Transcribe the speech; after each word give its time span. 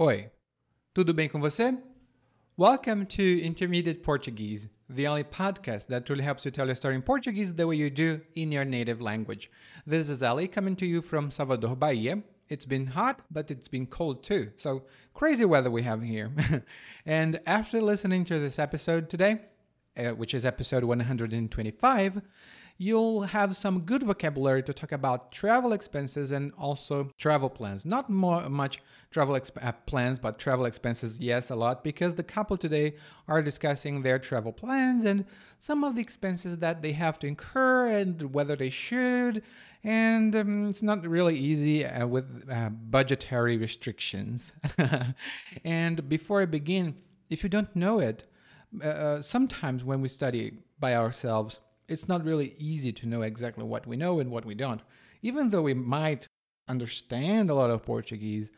Oi, 0.00 0.30
tudo 0.94 1.12
bem 1.12 1.28
com 1.28 1.38
você? 1.38 1.76
Welcome 2.56 3.04
to 3.04 3.22
Intermediate 3.22 4.00
Portuguese, 4.02 4.70
the 4.88 5.06
only 5.06 5.24
podcast 5.24 5.88
that 5.88 6.06
truly 6.06 6.22
helps 6.22 6.46
you 6.46 6.50
tell 6.50 6.64
your 6.64 6.74
story 6.74 6.94
in 6.94 7.02
Portuguese 7.02 7.54
the 7.54 7.66
way 7.66 7.76
you 7.76 7.90
do 7.90 8.22
in 8.34 8.50
your 8.50 8.64
native 8.64 9.02
language. 9.02 9.50
This 9.86 10.08
is 10.08 10.22
Ali 10.22 10.48
coming 10.48 10.74
to 10.76 10.86
you 10.86 11.02
from 11.02 11.30
Salvador, 11.30 11.76
Bahia. 11.76 12.22
It's 12.48 12.64
been 12.64 12.86
hot, 12.86 13.20
but 13.30 13.50
it's 13.50 13.68
been 13.68 13.84
cold 13.86 14.22
too. 14.22 14.52
So, 14.56 14.84
crazy 15.12 15.44
weather 15.44 15.70
we 15.70 15.82
have 15.82 16.00
here. 16.00 16.32
and 17.04 17.38
after 17.44 17.82
listening 17.82 18.24
to 18.24 18.38
this 18.38 18.58
episode 18.58 19.10
today, 19.10 19.40
uh, 19.98 20.12
which 20.12 20.32
is 20.32 20.46
episode 20.46 20.84
125, 20.84 22.22
you'll 22.80 23.20
have 23.20 23.54
some 23.54 23.80
good 23.80 24.02
vocabulary 24.02 24.62
to 24.62 24.72
talk 24.72 24.90
about 24.90 25.30
travel 25.30 25.74
expenses 25.74 26.30
and 26.30 26.50
also 26.56 27.10
travel 27.18 27.50
plans. 27.50 27.84
Not 27.84 28.08
more 28.08 28.48
much 28.48 28.80
travel 29.10 29.34
exp- 29.34 29.62
uh, 29.62 29.72
plans, 29.84 30.18
but 30.18 30.38
travel 30.38 30.64
expenses, 30.64 31.18
yes, 31.20 31.50
a 31.50 31.56
lot, 31.56 31.84
because 31.84 32.14
the 32.14 32.22
couple 32.22 32.56
today 32.56 32.94
are 33.28 33.42
discussing 33.42 34.00
their 34.00 34.18
travel 34.18 34.50
plans 34.50 35.04
and 35.04 35.26
some 35.58 35.84
of 35.84 35.94
the 35.94 36.00
expenses 36.00 36.56
that 36.58 36.80
they 36.80 36.92
have 36.92 37.18
to 37.18 37.26
incur 37.26 37.88
and 37.88 38.32
whether 38.32 38.56
they 38.56 38.70
should. 38.70 39.42
And 39.84 40.34
um, 40.34 40.68
it's 40.68 40.82
not 40.82 41.06
really 41.06 41.36
easy 41.36 41.84
uh, 41.84 42.06
with 42.06 42.50
uh, 42.50 42.70
budgetary 42.70 43.58
restrictions. 43.58 44.54
and 45.64 46.08
before 46.08 46.40
I 46.40 46.46
begin, 46.46 46.94
if 47.28 47.42
you 47.42 47.50
don't 47.50 47.76
know 47.76 48.00
it, 48.00 48.24
uh, 48.82 48.86
uh, 48.86 49.22
sometimes 49.22 49.84
when 49.84 50.00
we 50.00 50.08
study 50.08 50.52
by 50.78 50.94
ourselves, 50.94 51.60
it's 51.90 52.08
not 52.08 52.24
really 52.24 52.54
easy 52.58 52.92
to 52.92 53.06
know 53.06 53.22
exactly 53.22 53.64
what 53.64 53.86
we 53.86 53.96
know 53.96 54.20
and 54.20 54.30
what 54.30 54.46
we 54.46 54.54
don't. 54.54 54.80
Even 55.22 55.50
though 55.50 55.62
we 55.62 55.74
might 55.74 56.26
understand 56.68 57.50
a 57.50 57.54
lot 57.54 57.70
of 57.70 57.82
Portuguese, 57.82 58.50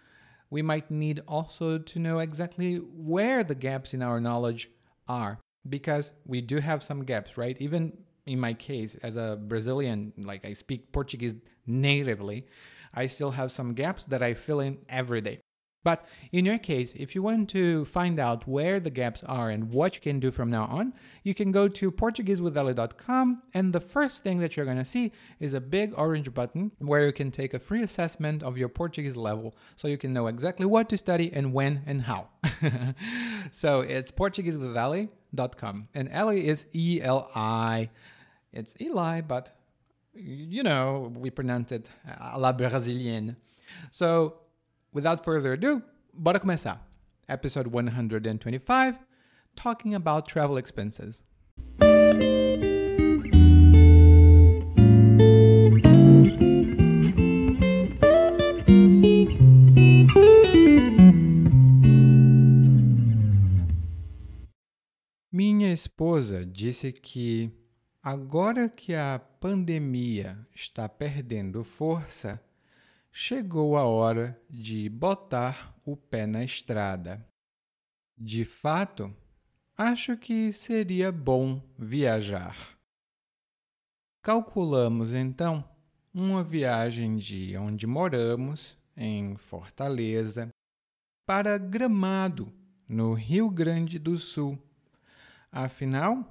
we 0.51 0.63
might 0.63 0.91
need 0.91 1.23
also 1.27 1.79
to 1.79 1.99
know 1.99 2.19
exactly 2.19 2.77
where 2.77 3.43
the 3.43 3.55
gaps 3.55 3.95
in 3.95 4.03
our 4.03 4.21
knowledge 4.21 4.71
are 5.09 5.39
because 5.69 6.13
we 6.27 6.41
do 6.41 6.59
have 6.59 6.83
some 6.83 7.05
gaps, 7.05 7.39
right? 7.39 7.57
Even 7.59 7.97
in 8.27 8.39
my 8.39 8.53
case, 8.53 8.95
as 9.03 9.17
a 9.17 9.39
Brazilian, 9.41 10.13
like 10.19 10.45
I 10.45 10.53
speak 10.53 10.93
Portuguese 10.93 11.35
natively, 11.67 12.47
I 12.95 13.07
still 13.07 13.31
have 13.31 13.51
some 13.51 13.73
gaps 13.73 14.05
that 14.05 14.23
I 14.23 14.35
fill 14.35 14.61
in 14.61 14.79
every 14.89 15.23
day. 15.23 15.41
But 15.85 16.07
in 16.31 16.45
your 16.45 16.59
case, 16.59 16.95
if 16.97 17.15
you 17.15 17.23
want 17.23 17.51
to 17.51 17.85
find 17.87 18.21
out 18.21 18.47
where 18.47 18.79
the 18.79 18.91
gaps 18.91 19.23
are 19.25 19.51
and 19.51 19.71
what 19.71 19.97
you 19.97 20.01
can 20.01 20.21
do 20.21 20.31
from 20.31 20.51
now 20.51 20.67
on, 20.67 20.93
you 21.25 21.35
can 21.35 21.51
go 21.51 21.67
to 21.69 21.91
PortugueseWithEli.com 21.91 23.43
and 23.53 23.73
the 23.73 23.81
first 23.81 24.23
thing 24.23 24.39
that 24.39 24.57
you're 24.57 24.65
going 24.67 24.79
to 24.79 24.85
see 24.85 25.13
is 25.41 25.55
a 25.55 25.61
big 25.61 25.93
orange 25.97 26.33
button 26.33 26.71
where 26.79 27.07
you 27.07 27.13
can 27.13 27.31
take 27.31 27.53
a 27.53 27.59
free 27.59 27.83
assessment 27.83 28.43
of 28.43 28.57
your 28.57 28.69
Portuguese 28.69 29.17
level 29.17 29.55
so 29.77 29.89
you 29.89 29.99
can 29.99 30.13
know 30.13 30.29
exactly 30.29 30.67
what 30.67 30.89
to 30.89 30.97
study 30.97 31.33
and 31.33 31.53
when 31.53 31.83
and 31.87 32.03
how. 32.03 32.29
so 33.51 33.81
it's 33.81 34.13
PortugueseWithEli.com 34.13 35.89
and 35.95 36.09
Eli 36.15 36.37
is 36.37 36.67
E 36.73 37.01
L 37.03 37.29
I. 37.35 37.91
It's 38.53 38.75
Eli, 38.81 39.21
but 39.23 39.57
you 40.15 40.63
know, 40.63 41.11
we 41.17 41.31
pronounce 41.31 41.73
it 41.73 41.89
uh, 42.07 42.33
a 42.35 42.39
la 42.39 42.53
Brasilienne. 42.53 43.37
So 43.91 44.37
without 44.93 45.25
further 45.25 45.55
ado, 45.55 45.83
bora 46.13 46.39
começar. 46.39 46.87
Episode 47.29 47.69
125, 47.69 48.99
talking 49.57 49.95
about 49.95 50.29
travel 50.29 50.59
expenses. 50.59 51.23
Minha 65.35 65.73
esposa 65.73 66.45
disse 66.45 66.93
que 66.93 67.51
agora 68.03 68.69
que 68.69 68.95
a 68.95 69.19
pandemia 69.41 70.47
está 70.55 70.87
perdendo 70.87 71.65
força, 71.65 72.39
chegou 73.15 73.77
a 73.77 73.85
hora 73.85 74.41
de 74.49 74.89
botar 74.89 75.77
o 75.85 75.95
pé 75.95 76.27
na 76.27 76.43
estrada. 76.43 77.25
De 78.17 78.43
fato, 78.43 79.15
acho 79.77 80.17
que 80.17 80.51
seria 80.51 81.13
bom 81.13 81.63
viajar. 81.79 82.79
Calculamos 84.23 85.13
então 85.13 85.63
uma 86.15 86.43
viagem 86.43 87.17
de 87.17 87.57
onde 87.57 87.87
moramos, 87.87 88.77
em 88.97 89.37
Fortaleza, 89.37 90.49
para 91.27 91.59
Gramado, 91.59 92.53
no 92.89 93.13
Rio 93.13 93.51
Grande 93.51 93.99
do 93.99 94.17
Sul. 94.17 94.59
Afinal, 95.51 96.31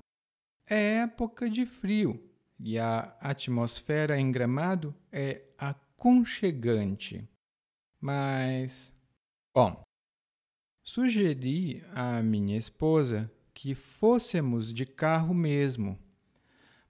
é 0.68 0.98
época 0.98 1.50
de 1.50 1.66
frio 1.66 2.28
e 2.60 2.80
a 2.80 3.16
atmosfera 3.20 4.20
em 4.20 4.32
Gramado 4.32 4.96
é 5.12 5.44
aconchegante. 6.02 7.30
Mas, 8.00 8.92
bom, 9.54 9.84
sugeri 10.84 11.86
à 11.94 12.24
minha 12.24 12.58
esposa 12.58 13.32
que 13.54 13.76
fôssemos 13.76 14.74
de 14.74 14.84
carro 14.84 15.36
mesmo. 15.36 16.00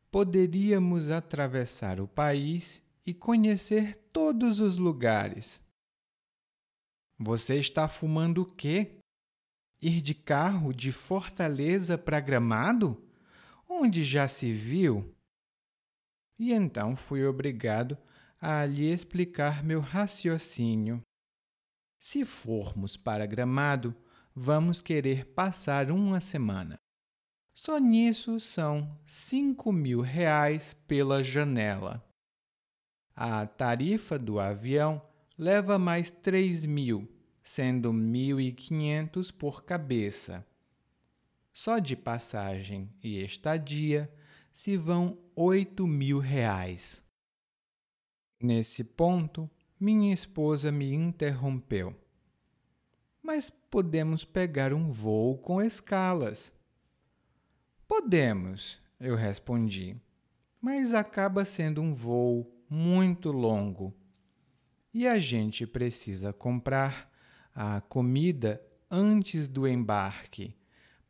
Poderíamos 0.10 1.12
atravessar 1.12 2.00
o 2.00 2.08
país 2.08 2.82
e 3.06 3.14
conhecer 3.14 3.98
todos 4.14 4.62
os 4.62 4.78
lugares. 4.78 5.62
Você 7.20 7.56
está 7.56 7.90
fumando 7.90 8.44
o 8.44 8.46
quê? 8.46 8.98
Ir 9.82 10.02
de 10.02 10.16
carro 10.16 10.74
de 10.74 10.92
Fortaleza 10.94 11.98
para 11.98 12.22
Gramado? 12.22 13.04
Onde 13.68 14.06
já 14.06 14.30
se 14.30 14.54
viu? 14.54 15.14
E 16.40 16.54
então 16.54 16.96
fui 16.96 17.26
obrigado 17.26 17.96
a 17.96 18.11
lhe 18.68 18.92
explicar 18.92 19.64
meu 19.64 19.80
raciocínio. 19.80 21.02
Se 22.00 22.26
formos 22.26 22.98
para 22.98 23.26
Gramado, 23.26 23.96
vamos 24.36 24.82
querer 24.82 25.26
passar 25.26 25.92
uma 25.92 26.20
semana. 26.20 26.80
Só 27.54 27.78
nisso 27.78 28.40
são 28.40 28.98
cinco 29.06 29.72
mil 29.72 30.02
reais 30.02 30.74
pela 30.88 31.24
janela. 31.24 32.04
A 33.16 33.46
tarifa 33.46 34.18
do 34.18 34.40
avião 34.40 35.02
leva 35.38 35.78
mais 35.78 36.10
três 36.10 36.66
mil, 36.66 37.08
sendo 37.44 37.94
mil 37.94 38.40
e 38.40 38.52
quinhentos 38.52 39.30
por 39.30 39.64
cabeça. 39.64 40.46
Só 41.54 41.78
de 41.78 41.96
passagem 41.96 42.90
e 43.04 43.22
estadia 43.22 44.12
se 44.52 44.78
vão 44.78 45.20
oito 45.36 45.86
mil 45.86 46.20
reais. 46.20 47.04
Nesse 48.42 48.84
ponto, 48.84 49.48
minha 49.80 50.12
esposa 50.12 50.72
me 50.72 50.92
interrompeu. 50.92 51.96
Mas 53.22 53.52
podemos 53.52 54.26
pegar 54.26 54.74
um 54.74 54.92
voo 54.92 55.38
com 55.38 55.62
escalas. 55.62 56.52
Podemos, 57.88 58.82
eu 59.00 59.16
respondi, 59.16 59.96
mas 60.60 60.92
acaba 60.94 61.46
sendo 61.46 61.82
um 61.82 61.94
voo 61.94 62.52
muito 62.68 63.32
longo. 63.32 63.94
E 64.92 65.08
a 65.08 65.20
gente 65.20 65.68
precisa 65.68 66.34
comprar 66.34 67.12
a 67.54 67.80
comida 67.82 68.60
antes 68.90 69.48
do 69.48 69.68
embarque, 69.68 70.56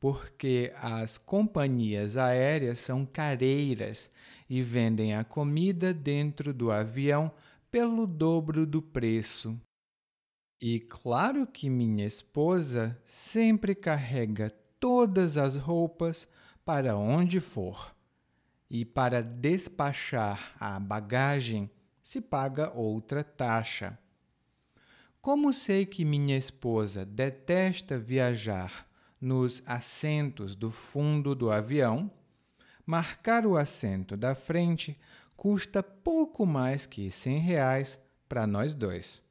porque 0.02 0.74
as 0.78 1.20
companhias 1.20 2.18
aéreas 2.18 2.80
são 2.80 3.06
careiras 3.06 4.10
e 4.50 4.60
vendem 4.64 5.16
a 5.16 5.24
comida 5.24 5.94
dentro 5.94 6.52
do 6.52 6.72
avião 6.72 7.32
pelo 7.70 8.08
dobro 8.08 8.66
do 8.66 8.82
preço. 8.82 9.56
E 10.60 10.80
claro 10.80 11.46
que 11.46 11.70
minha 11.70 12.04
esposa 12.08 13.00
sempre 13.06 13.76
carrega 13.76 14.50
todas 14.80 15.38
as 15.38 15.56
roupas 15.56 16.28
para 16.66 16.98
onde 16.98 17.40
for. 17.40 17.96
E 18.68 18.84
para 18.84 19.22
despachar 19.22 20.56
a 20.60 20.80
bagagem 20.80 21.70
se 22.02 22.20
paga 22.20 22.72
outra 22.74 23.24
taxa. 23.24 24.00
Como 25.22 25.54
sei 25.54 25.86
que 25.86 26.04
minha 26.04 26.38
esposa 26.38 27.06
detesta 27.06 28.00
viajar 28.00 28.90
nos 29.22 29.62
assentos 29.68 30.56
do 30.56 30.72
fundo 30.72 31.36
do 31.36 31.52
avião, 31.52 32.10
marcar 32.86 33.46
o 33.46 33.56
assento 33.56 34.18
da 34.18 34.34
frente 34.34 34.98
custa 35.38 35.84
pouco 35.84 36.46
mais 36.46 36.88
que 36.88 37.12
cem 37.12 37.38
reais 37.38 38.02
para 38.28 38.48
nós 38.48 38.74
dois. 38.74 39.24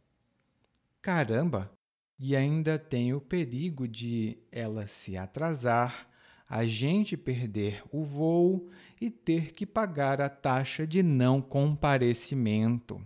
Caramba! 1.03 1.71
E 2.19 2.37
ainda 2.37 2.79
tem 2.79 3.15
o 3.15 3.21
perigo 3.21 3.89
de 3.89 4.39
ela 4.53 4.87
se 4.87 5.17
atrasar, 5.17 6.07
a 6.47 6.67
gente 6.67 7.17
perder 7.17 7.83
o 7.91 8.05
voo 8.05 8.69
e 9.01 9.09
ter 9.09 9.53
que 9.53 9.65
pagar 9.65 10.21
a 10.21 10.29
taxa 10.29 10.87
de 10.87 11.03
não 11.03 11.41
comparecimento. 11.41 13.01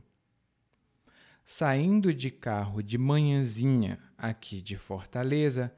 Saindo 1.45 2.13
de 2.13 2.31
carro 2.31 2.83
de 2.83 2.99
manhãzinha 2.99 3.99
aqui 4.17 4.61
de 4.61 4.77
Fortaleza, 4.77 5.73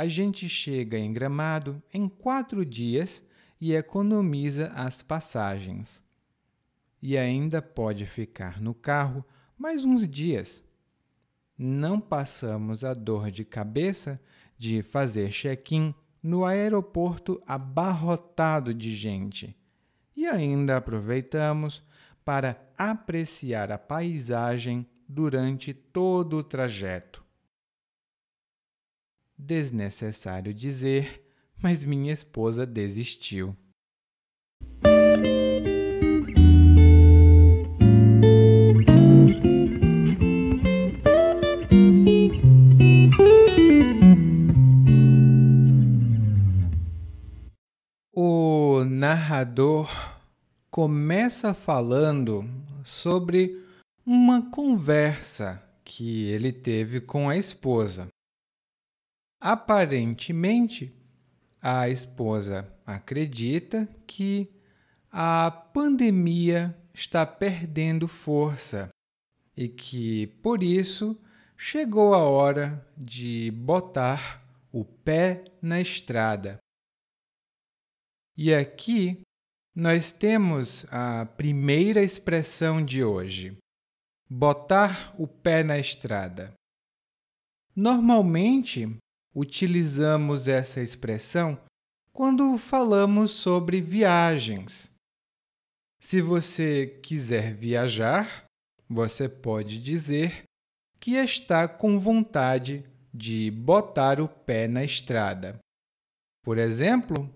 a 0.00 0.08
gente 0.08 0.48
chega 0.48 0.98
em 0.98 1.12
Gramado 1.12 1.82
em 1.92 2.08
quatro 2.08 2.64
dias 2.64 3.22
e 3.60 3.74
economiza 3.74 4.72
as 4.74 5.02
passagens. 5.02 6.02
E 7.02 7.18
ainda 7.18 7.60
pode 7.60 8.06
ficar 8.06 8.62
no 8.62 8.72
carro 8.72 9.22
mais 9.58 9.84
uns 9.84 10.08
dias. 10.08 10.64
Não 11.58 12.00
passamos 12.00 12.82
a 12.82 12.94
dor 12.94 13.30
de 13.30 13.44
cabeça 13.44 14.18
de 14.56 14.82
fazer 14.82 15.28
check-in 15.32 15.94
no 16.22 16.46
aeroporto 16.46 17.38
abarrotado 17.46 18.72
de 18.72 18.94
gente. 18.94 19.54
E 20.16 20.26
ainda 20.26 20.78
aproveitamos 20.78 21.82
para 22.24 22.58
apreciar 22.78 23.70
a 23.70 23.76
paisagem 23.76 24.86
durante 25.06 25.74
todo 25.74 26.38
o 26.38 26.42
trajeto. 26.42 27.19
Desnecessário 29.42 30.52
dizer, 30.52 31.24
mas 31.62 31.82
minha 31.82 32.12
esposa 32.12 32.66
desistiu. 32.66 33.56
O 48.12 48.84
narrador 48.84 49.90
começa 50.70 51.54
falando 51.54 52.44
sobre 52.84 53.58
uma 54.04 54.50
conversa 54.50 55.62
que 55.82 56.26
ele 56.30 56.52
teve 56.52 57.00
com 57.00 57.28
a 57.28 57.36
esposa. 57.36 58.06
Aparentemente, 59.40 60.94
a 61.62 61.88
esposa 61.88 62.70
acredita 62.84 63.86
que 64.06 64.52
a 65.10 65.50
pandemia 65.50 66.76
está 66.92 67.24
perdendo 67.24 68.06
força 68.06 68.90
e 69.56 69.66
que, 69.66 70.26
por 70.42 70.62
isso, 70.62 71.18
chegou 71.56 72.14
a 72.14 72.18
hora 72.18 72.86
de 72.96 73.50
botar 73.52 74.42
o 74.70 74.84
pé 74.84 75.44
na 75.62 75.80
estrada. 75.80 76.58
E 78.36 78.54
aqui 78.54 79.22
nós 79.74 80.12
temos 80.12 80.84
a 80.90 81.24
primeira 81.24 82.02
expressão 82.02 82.84
de 82.84 83.02
hoje: 83.02 83.56
botar 84.28 85.14
o 85.18 85.26
pé 85.26 85.62
na 85.62 85.78
estrada. 85.78 86.52
Normalmente, 87.74 88.98
utilizamos 89.34 90.48
essa 90.48 90.80
expressão 90.80 91.60
quando 92.12 92.56
falamos 92.58 93.30
sobre 93.30 93.80
viagens. 93.80 94.90
Se 96.00 96.20
você 96.20 96.98
quiser 97.02 97.54
viajar, 97.54 98.44
você 98.88 99.28
pode 99.28 99.80
dizer 99.80 100.44
que 100.98 101.12
está 101.12 101.68
com 101.68 101.98
vontade 101.98 102.84
de 103.12 103.50
botar 103.50 104.20
o 104.20 104.28
pé 104.28 104.66
na 104.66 104.84
estrada. 104.84 105.58
Por 106.42 106.58
exemplo, 106.58 107.32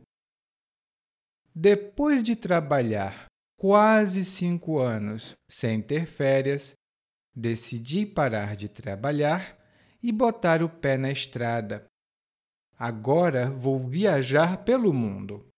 depois 1.54 2.22
de 2.22 2.34
trabalhar 2.34 3.26
quase 3.58 4.24
cinco 4.24 4.78
anos 4.78 5.34
sem 5.48 5.80
ter 5.80 6.06
férias, 6.06 6.74
decidi 7.34 8.04
parar 8.04 8.56
de 8.56 8.68
trabalhar 8.68 9.56
e 10.04 10.12
botar 10.12 10.62
o 10.62 10.68
pé 10.68 10.98
na 10.98 11.10
estrada. 11.10 11.86
Agora 12.78 13.48
vou 13.48 13.88
viajar 13.88 14.62
pelo 14.62 14.92
mundo. 14.92 15.48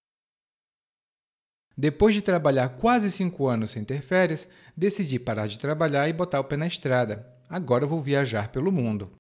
Depois 1.77 2.15
de 2.15 2.23
trabalhar 2.23 2.69
quase 2.77 3.11
cinco 3.11 3.49
anos 3.49 3.73
sem 3.73 3.85
ter 3.85 4.03
férias, 4.03 4.49
decidi 4.77 5.19
parar 5.19 5.49
de 5.49 5.59
trabalhar 5.59 6.09
e 6.09 6.13
botar 6.13 6.39
o 6.39 6.45
pé 6.45 6.57
na 6.57 6.69
estrada. 6.69 7.29
Agora 7.49 7.89
vou 7.89 8.01
viajar 8.01 8.53
pelo 8.53 8.71
mundo. 8.71 9.17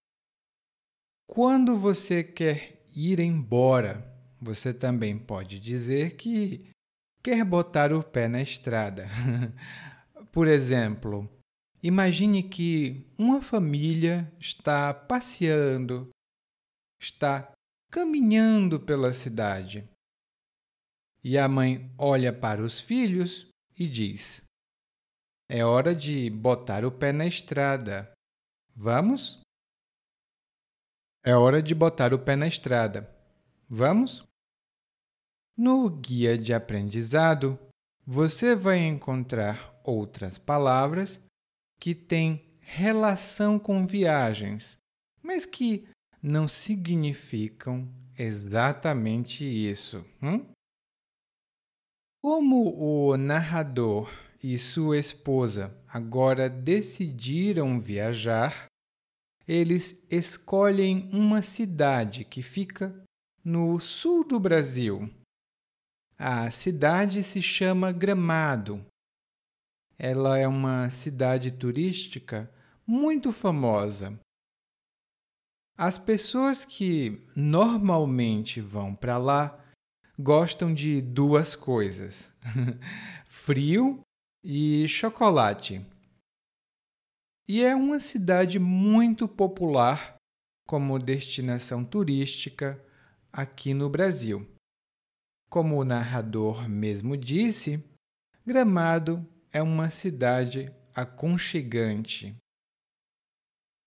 Quando 1.27 1.77
você 1.77 2.23
quer 2.23 2.87
ir 2.95 3.19
embora, 3.19 4.09
você 4.41 4.73
também 4.73 5.19
pode 5.19 5.59
dizer 5.59 6.15
que 6.15 6.71
quer 7.21 7.45
botar 7.45 7.93
o 7.93 8.01
pé 8.01 8.29
na 8.29 8.41
estrada. 8.41 9.09
Por 10.31 10.47
exemplo, 10.47 11.29
imagine 11.87 12.43
que 12.43 13.07
uma 13.17 13.41
família 13.41 14.33
está 14.41 14.93
passeando, 14.93 16.11
está 17.01 17.53
caminhando 17.93 18.81
pela 18.81 19.15
cidade. 19.15 19.89
E 21.23 21.39
a 21.39 21.49
mãe 21.49 21.89
olha 21.97 22.33
para 22.33 22.61
os 22.61 22.81
filhos 22.81 23.49
e 23.79 23.87
diz: 23.89 24.45
É 25.49 25.65
hora 25.65 25.95
de 25.95 26.29
botar 26.29 26.85
o 26.85 26.91
pé 26.91 27.13
na 27.13 27.27
estrada. 27.27 28.13
Vamos? 28.75 29.41
É 31.25 31.37
hora 31.37 31.63
de 31.63 31.75
botar 31.75 32.13
o 32.13 32.19
pé 32.19 32.35
na 32.35 32.49
estrada. 32.49 33.09
Vamos? 33.69 34.25
No 35.57 35.89
guia 35.89 36.37
de 36.37 36.53
aprendizado, 36.53 37.57
você 38.05 38.57
vai 38.57 38.79
encontrar 38.79 39.81
outras 39.85 40.37
palavras 40.37 41.21
que 41.79 41.95
têm 41.95 42.45
relação 42.61 43.59
com 43.59 43.87
viagens, 43.87 44.77
mas 45.23 45.47
que 45.47 45.87
não 46.23 46.49
significam 46.49 47.89
exatamente 48.19 49.45
isso. 49.45 50.05
Hum? 50.23 50.45
Como 52.23 52.75
o 52.77 53.17
narrador 53.17 54.11
e 54.43 54.59
sua 54.59 54.99
esposa 54.99 55.77
agora 55.87 56.49
decidiram 56.49 57.81
viajar, 57.81 58.67
eles 59.47 60.05
escolhem 60.11 61.09
uma 61.13 61.41
cidade 61.43 62.25
que 62.25 62.43
fica 62.43 62.95
no 63.45 63.79
sul 63.79 64.25
do 64.25 64.41
Brasil, 64.41 65.09
a 66.19 66.51
cidade 66.51 67.23
se 67.23 67.43
chama 67.43 67.93
Gramado. 67.93 68.85
Ela 69.99 70.39
é 70.39 70.47
uma 70.47 70.91
cidade 70.91 71.51
turística 71.51 72.51
muito 72.87 73.33
famosa. 73.33 74.19
As 75.77 75.99
pessoas 75.99 76.65
que 76.65 77.23
normalmente 77.35 78.61
vão 78.61 78.95
para 78.95 79.19
lá 79.19 79.63
gostam 80.19 80.73
de 80.73 81.01
duas 81.01 81.55
coisas: 81.55 82.33
frio 83.27 84.01
e 84.45 84.87
chocolate. 84.89 85.85
E 87.49 87.63
é 87.63 87.75
uma 87.75 87.99
cidade 87.99 88.59
muito 88.59 89.29
popular 89.29 90.17
como 90.67 90.99
destinação 90.99 91.85
turística 91.85 92.83
aqui 93.33 93.73
no 93.73 93.89
Brasil. 93.89 94.47
Como 95.49 95.81
o 95.81 95.85
narrador 95.85 96.69
mesmo 96.69 97.17
disse, 97.17 97.83
Gramado 98.45 99.27
é 99.57 99.63
uma 99.63 99.89
cidade 99.89 100.71
aconchegante. 100.95 102.37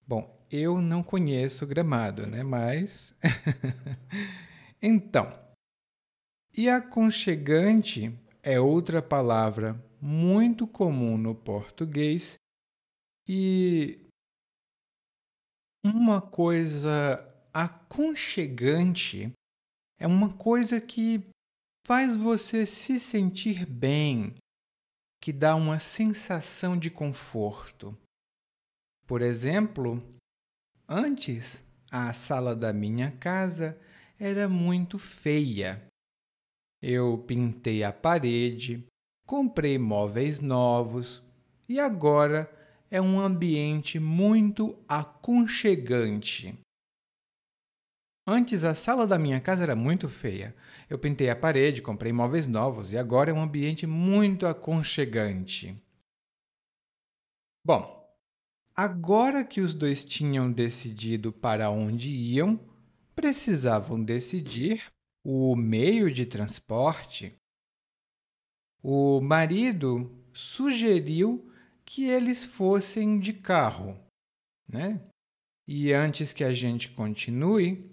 Bom, 0.08 0.44
eu 0.50 0.82
não 0.82 1.04
conheço 1.04 1.68
Gramado, 1.68 2.26
né? 2.26 2.42
Mas. 2.42 3.16
então, 4.82 5.32
e 6.58 6.68
aconchegante 6.68 8.12
é 8.42 8.60
outra 8.60 9.00
palavra 9.00 9.80
muito 10.02 10.66
comum 10.66 11.20
no 11.20 11.36
português 11.36 12.36
e 13.28 14.08
uma 15.86 16.20
coisa 16.20 17.24
aconchegante 17.54 19.32
é 20.00 20.08
uma 20.08 20.34
coisa 20.34 20.82
que 20.82 21.24
faz 21.86 22.16
você 22.16 22.66
se 22.66 23.00
sentir 23.00 23.68
bem, 23.68 24.34
que 25.22 25.34
dá 25.34 25.56
uma 25.56 25.80
sensação 25.80 26.78
de 26.78 26.90
conforto. 26.90 27.98
Por 29.06 29.22
exemplo, 29.22 30.02
antes 30.88 31.64
a 31.92 32.14
sala 32.14 32.56
da 32.56 32.72
minha 32.72 33.12
casa 33.12 33.80
era 34.20 34.48
muito 34.48 35.00
feia. 35.00 35.82
Eu 36.82 37.18
pintei 37.28 37.84
a 37.84 37.92
parede, 37.92 38.86
comprei 39.26 39.78
móveis 39.78 40.40
novos 40.40 41.22
e 41.68 41.80
agora 41.80 42.50
é 42.90 43.02
um 43.02 43.20
ambiente 43.20 44.00
muito 44.00 44.78
aconchegante. 44.88 46.58
Antes 48.32 48.64
a 48.64 48.76
sala 48.76 49.08
da 49.08 49.18
minha 49.18 49.42
casa 49.42 49.64
era 49.64 49.76
muito 49.76 50.08
feia. 50.08 50.56
Eu 50.88 51.00
pintei 51.00 51.32
a 51.32 51.36
parede, 51.36 51.82
comprei 51.82 52.14
móveis 52.14 52.46
novos 52.46 52.94
e 52.94 52.98
agora 52.98 53.32
é 53.32 53.34
um 53.34 53.42
ambiente 53.42 53.88
muito 53.88 54.46
aconchegante. 54.46 55.76
Bom, 57.66 58.08
agora 58.76 59.44
que 59.44 59.60
os 59.60 59.74
dois 59.74 60.06
tinham 60.06 60.52
decidido 60.52 61.34
para 61.34 61.72
onde 61.72 62.12
iam, 62.12 62.60
precisavam 63.16 64.00
decidir 64.04 64.84
o 65.26 65.56
meio 65.56 66.14
de 66.14 66.28
transporte. 66.28 67.36
O 68.84 69.20
marido 69.22 70.24
sugeriu 70.32 71.52
que 71.84 72.06
eles 72.06 72.44
fossem 72.44 73.20
de 73.20 73.34
carro, 73.34 74.00
né? 74.72 75.02
E 75.68 75.92
antes 75.92 76.32
que 76.32 76.44
a 76.44 76.54
gente 76.54 76.92
continue, 76.92 77.89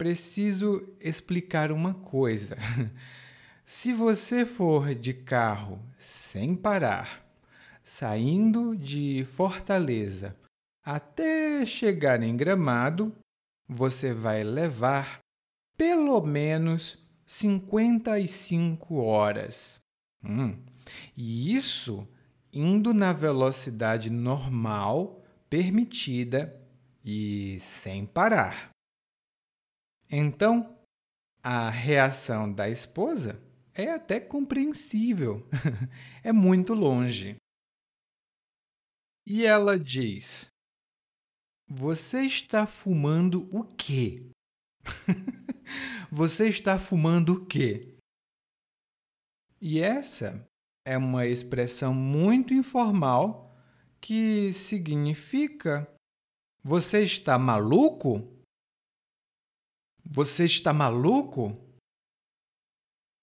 preciso 0.00 0.82
explicar 0.98 1.70
uma 1.70 1.92
coisa. 1.92 2.56
Se 3.66 3.92
você 3.92 4.46
for 4.46 4.94
de 4.94 5.12
carro 5.12 5.78
sem 5.98 6.54
parar, 6.54 7.22
saindo 7.84 8.74
de 8.74 9.26
Fortaleza 9.36 10.34
até 10.82 11.66
chegar 11.66 12.22
em 12.22 12.34
Gramado, 12.34 13.14
você 13.68 14.14
vai 14.14 14.42
levar 14.42 15.18
pelo 15.76 16.18
menos 16.22 16.96
55 17.26 18.94
horas. 18.94 19.80
Hum, 20.24 20.56
e 21.14 21.54
isso 21.54 22.08
indo 22.50 22.94
na 22.94 23.12
velocidade 23.12 24.08
normal 24.08 25.22
permitida 25.50 26.58
e 27.04 27.58
sem 27.60 28.06
parar. 28.06 28.70
Então, 30.10 30.76
a 31.42 31.70
reação 31.70 32.52
da 32.52 32.68
esposa 32.68 33.40
é 33.72 33.90
até 33.90 34.18
compreensível. 34.18 35.46
é 36.24 36.32
muito 36.32 36.74
longe. 36.74 37.36
E 39.26 39.46
ela 39.46 39.78
diz: 39.78 40.50
Você 41.68 42.22
está 42.22 42.66
fumando 42.66 43.48
o 43.56 43.62
quê? 43.64 44.30
Você 46.10 46.48
está 46.48 46.78
fumando 46.78 47.34
o 47.34 47.46
quê? 47.46 47.96
E 49.60 49.78
essa 49.78 50.44
é 50.84 50.98
uma 50.98 51.26
expressão 51.26 51.94
muito 51.94 52.52
informal 52.52 53.54
que 54.00 54.52
significa: 54.52 55.88
Você 56.64 57.04
está 57.04 57.38
maluco? 57.38 58.39
Você 60.12 60.44
está 60.44 60.72
maluco? 60.72 61.56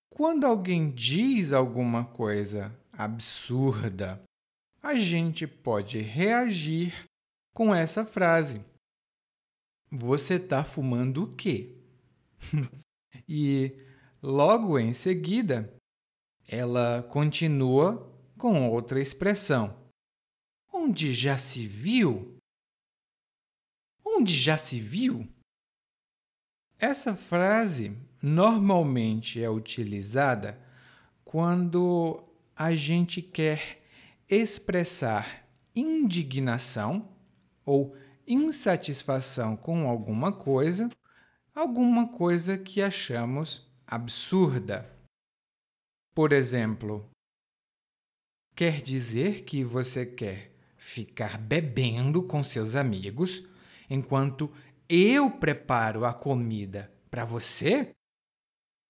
Quando 0.09 0.47
alguém 0.47 0.89
diz 0.89 1.51
alguma 1.51 2.05
coisa 2.05 2.73
absurda, 2.93 4.23
a 4.81 4.95
gente 4.95 5.45
pode 5.45 5.99
reagir 5.99 7.05
com 7.53 7.75
essa 7.75 8.05
frase: 8.05 8.63
Você 9.91 10.35
está 10.35 10.63
fumando 10.63 11.25
o 11.25 11.35
quê? 11.35 11.75
e 13.27 13.75
logo 14.23 14.79
em 14.79 14.93
seguida, 14.93 15.75
ela 16.47 17.03
continua 17.03 18.09
com 18.37 18.69
outra 18.71 19.01
expressão: 19.01 19.77
Onde 20.71 21.13
já 21.13 21.37
se 21.37 21.67
viu? 21.67 22.37
Onde 24.05 24.33
já 24.33 24.57
se 24.57 24.79
viu? 24.79 25.27
Essa 26.79 27.15
frase 27.15 27.97
normalmente 28.21 29.41
é 29.41 29.49
utilizada 29.49 30.59
quando 31.25 32.23
a 32.55 32.75
gente 32.75 33.19
quer 33.21 33.81
expressar 34.29 35.47
indignação 35.75 37.09
ou 37.65 37.95
insatisfação 38.27 39.55
com 39.55 39.89
alguma 39.89 40.31
coisa, 40.31 40.89
alguma 41.55 42.07
coisa 42.09 42.57
que 42.57 42.81
achamos 42.81 43.67
absurda. 43.85 44.87
Por 46.13 46.31
exemplo, 46.31 47.09
quer 48.55 48.81
dizer 48.83 49.43
que 49.45 49.63
você 49.63 50.05
quer 50.05 50.51
ficar 50.77 51.39
bebendo 51.39 52.21
com 52.21 52.43
seus 52.43 52.75
amigos 52.75 53.43
enquanto 53.89 54.51
eu 54.89 55.29
preparo 55.31 56.05
a 56.05 56.13
comida 56.13 56.91
para 57.09 57.25
você? 57.25 57.95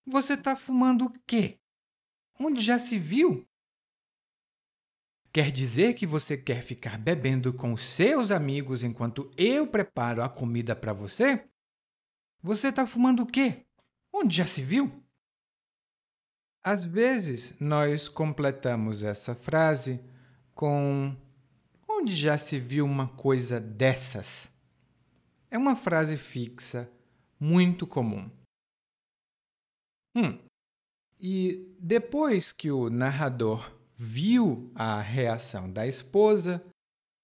Você 0.05 0.33
está 0.33 0.55
fumando 0.55 1.05
o 1.05 1.13
quê? 1.25 1.59
Onde 2.39 2.61
já 2.61 2.77
se 2.77 2.97
viu? 2.97 3.47
Quer 5.33 5.51
dizer 5.51 5.93
que 5.93 6.05
você 6.05 6.37
quer 6.37 6.63
ficar 6.63 6.97
bebendo 6.97 7.53
com 7.53 7.75
seus 7.77 8.31
amigos 8.31 8.83
enquanto 8.83 9.29
eu 9.37 9.67
preparo 9.67 10.23
a 10.23 10.29
comida 10.29 10.75
para 10.75 10.93
você? 10.93 11.47
Você 12.41 12.69
está 12.69 12.87
fumando 12.87 13.23
o 13.23 13.25
quê? 13.25 13.65
Onde 14.13 14.37
já 14.37 14.47
se 14.47 14.63
viu? 14.63 15.03
Às 16.63 16.83
vezes, 16.85 17.53
nós 17.59 18.07
completamos 18.07 19.03
essa 19.03 19.35
frase 19.35 20.03
com 20.53 21.15
onde 21.87 22.15
já 22.15 22.37
se 22.37 22.59
viu 22.59 22.85
uma 22.85 23.07
coisa 23.07 23.59
dessas? 23.59 24.51
É 25.49 25.57
uma 25.57 25.75
frase 25.75 26.17
fixa 26.17 26.89
muito 27.39 27.85
comum. 27.85 28.29
Hum. 30.15 30.39
E 31.19 31.75
depois 31.79 32.51
que 32.51 32.71
o 32.71 32.89
narrador 32.89 33.71
viu 33.95 34.71
a 34.75 35.01
reação 35.01 35.71
da 35.71 35.87
esposa, 35.87 36.63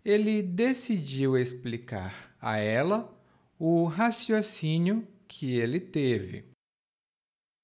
ele 0.03 0.41
decidiu 0.41 1.37
explicar 1.37 2.35
a 2.41 2.57
ela 2.57 3.11
o 3.59 3.85
raciocínio 3.85 5.07
que 5.27 5.55
ele 5.55 5.79
teve. 5.79 6.45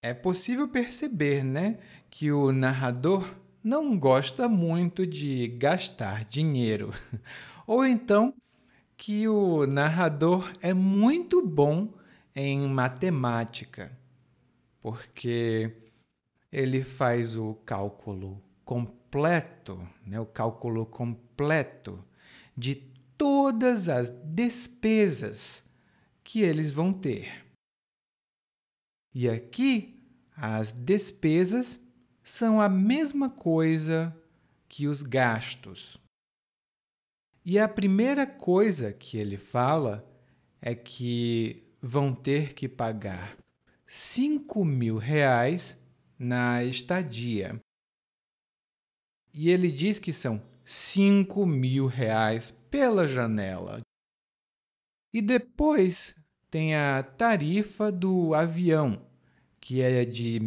É 0.02 0.14
possível 0.14 0.68
perceber, 0.68 1.44
né, 1.44 1.80
que 2.10 2.32
o 2.32 2.52
narrador 2.52 3.30
não 3.64 4.00
gosta 4.00 4.48
muito 4.48 5.06
de 5.06 5.48
gastar 5.48 6.24
dinheiro, 6.26 6.92
ou 7.68 7.86
então 7.86 8.34
que 9.00 9.30
o 9.30 9.66
narrador 9.66 10.54
é 10.60 10.74
muito 10.74 11.42
bom 11.42 11.94
em 12.36 12.68
matemática, 12.68 13.98
porque 14.82 15.74
ele 16.52 16.84
faz 16.84 17.38
o 17.38 17.54
cálculo 17.66 18.44
completo, 18.66 19.88
né, 20.06 20.20
o 20.20 20.26
cálculo 20.26 20.86
completo 20.86 22.04
de 22.58 22.76
todas 23.18 23.88
as 23.88 24.10
despesas 24.10 25.64
que 26.22 26.42
eles 26.42 26.70
vão 26.70 26.92
ter. 26.92 27.46
E 29.16 29.30
aqui 29.30 29.98
as 30.36 30.74
despesas 30.74 31.80
são 32.22 32.60
a 32.60 32.68
mesma 32.68 33.30
coisa 33.30 34.14
que 34.68 34.88
os 34.88 35.02
gastos. 35.02 35.98
E 37.52 37.58
a 37.58 37.68
primeira 37.68 38.28
coisa 38.28 38.94
que 38.94 39.18
ele 39.18 39.36
fala 39.36 40.08
é 40.62 40.76
que 40.76 41.68
vão 41.82 42.14
ter 42.14 42.54
que 42.54 42.70
pagar 42.70 43.36
5 43.88 44.64
mil 44.64 45.00
reais 45.00 45.76
na 46.20 46.64
estadia. 46.64 47.60
E 49.34 49.50
ele 49.50 49.72
diz 49.72 49.98
que 49.98 50.14
são 50.14 50.40
5 50.64 51.44
mil 51.44 51.88
reais 51.88 52.52
pela 52.70 53.08
janela. 53.08 53.82
E 55.12 55.20
depois 55.20 56.14
tem 56.52 56.76
a 56.76 57.02
tarifa 57.02 57.92
do 57.92 58.36
avião, 58.36 59.04
que 59.60 59.82
é 59.82 60.06
de 60.06 60.38
R$ 60.38 60.46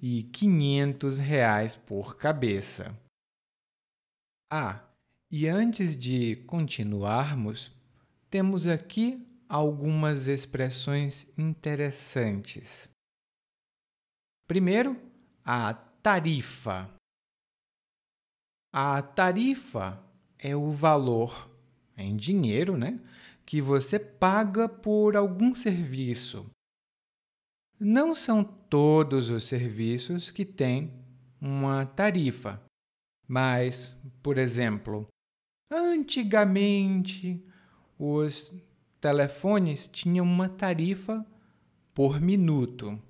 1.500 0.00 1.80
por 1.80 2.16
cabeça. 2.16 2.96
Ah, 4.48 4.88
e 5.32 5.48
antes 5.48 5.96
de 5.96 6.36
continuarmos, 6.46 7.72
temos 8.28 8.66
aqui 8.66 9.26
algumas 9.48 10.28
expressões 10.28 11.26
interessantes. 11.38 12.90
Primeiro, 14.46 14.94
a 15.42 15.72
tarifa. 15.72 16.86
A 18.70 19.00
tarifa 19.00 20.04
é 20.38 20.54
o 20.54 20.70
valor 20.70 21.50
em 21.96 22.14
dinheiro, 22.14 22.76
né, 22.76 23.00
que 23.46 23.62
você 23.62 23.98
paga 23.98 24.68
por 24.68 25.16
algum 25.16 25.54
serviço. 25.54 26.44
Não 27.80 28.14
são 28.14 28.44
todos 28.44 29.30
os 29.30 29.44
serviços 29.44 30.30
que 30.30 30.44
têm 30.44 30.92
uma 31.40 31.86
tarifa, 31.86 32.62
mas, 33.26 33.96
por 34.22 34.36
exemplo, 34.36 35.08
Antigamente, 35.74 37.42
os 37.98 38.52
telefones 39.00 39.86
tinham 39.86 40.22
uma 40.22 40.46
tarifa 40.46 41.24
por 41.94 42.20
minuto. 42.20 43.00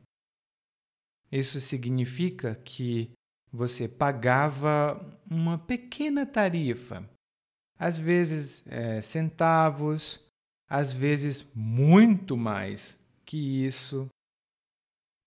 Isso 1.31 1.59
significa 1.59 2.55
que 2.55 3.11
você 3.53 3.89
pagava 3.89 5.05
uma 5.29 5.59
pequena 5.59 6.25
tarifa, 6.25 7.05
às 7.77 7.99
vezes 7.99 8.65
é, 8.69 9.01
centavos, 9.01 10.21
às 10.69 10.93
vezes 10.93 11.45
muito 11.57 12.37
mais 12.37 12.97
que 13.25 13.67
isso. 13.67 14.07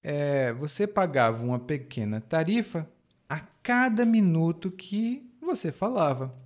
É, 0.01 0.53
você 0.53 0.87
pagava 0.87 1.43
uma 1.43 1.59
pequena 1.59 2.21
tarifa 2.21 2.89
a 3.27 3.41
cada 3.41 4.05
minuto 4.05 4.71
que 4.71 5.29
você 5.41 5.69
falava. 5.69 6.44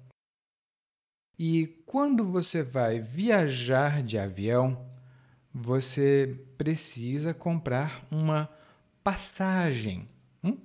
E 1.42 1.68
quando 1.86 2.26
você 2.26 2.62
vai 2.62 3.00
viajar 3.00 4.04
de 4.04 4.18
avião, 4.18 4.86
você 5.54 6.38
precisa 6.58 7.34
comprar 7.34 8.06
uma 8.12 8.50
passagem. 9.02 10.06
Hum? 10.44 10.58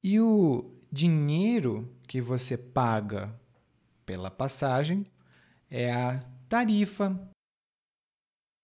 E 0.00 0.20
o 0.20 0.70
dinheiro 0.92 1.92
que 2.06 2.20
você 2.20 2.56
paga 2.56 3.34
pela 4.06 4.30
passagem 4.30 5.04
é 5.68 5.92
a 5.92 6.20
tarifa. 6.48 7.18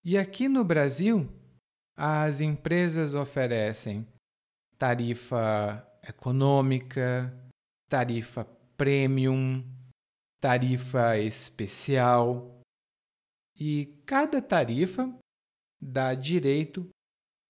E 0.05 0.17
aqui 0.17 0.49
no 0.49 0.63
Brasil, 0.63 1.29
as 1.97 2.41
empresas 2.41 3.17
oferecem 3.17 4.07
tarifa 4.79 5.85
econômica, 6.09 7.35
tarifa 7.89 8.47
premium, 8.77 9.65
tarifa 10.41 11.19
especial. 11.19 12.63
E 13.55 13.87
cada 14.07 14.41
tarifa 14.41 15.15
dá 15.81 16.15
direito 16.15 16.89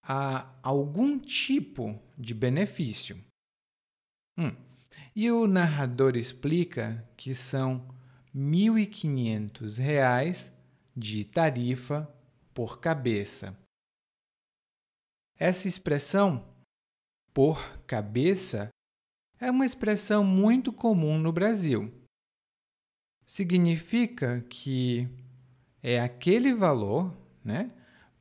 a 0.03 0.59
algum 0.63 1.19
tipo 1.19 1.99
de 2.19 2.35
benefício. 2.35 3.19
Hum. 4.37 4.55
E 5.15 5.31
o 5.31 5.47
narrador 5.47 6.17
explica 6.17 7.09
que 7.17 7.33
são 7.35 7.87
R$ 8.35 8.41
1.500 8.41 10.53
de 10.97 11.25
tarifa 11.25 12.13
por 12.53 12.81
cabeça. 12.81 13.57
Essa 15.37 15.69
expressão, 15.69 16.45
por 17.33 17.79
cabeça, 17.87 18.69
é 19.39 19.49
uma 19.51 19.65
expressão 19.65 20.25
muito 20.25 20.73
comum 20.73 21.19
no 21.19 21.33
Brasil. 21.33 22.00
Significa 23.31 24.45
que 24.51 25.09
é 25.81 26.01
aquele 26.01 26.53
valor 26.53 27.17
né, 27.45 27.71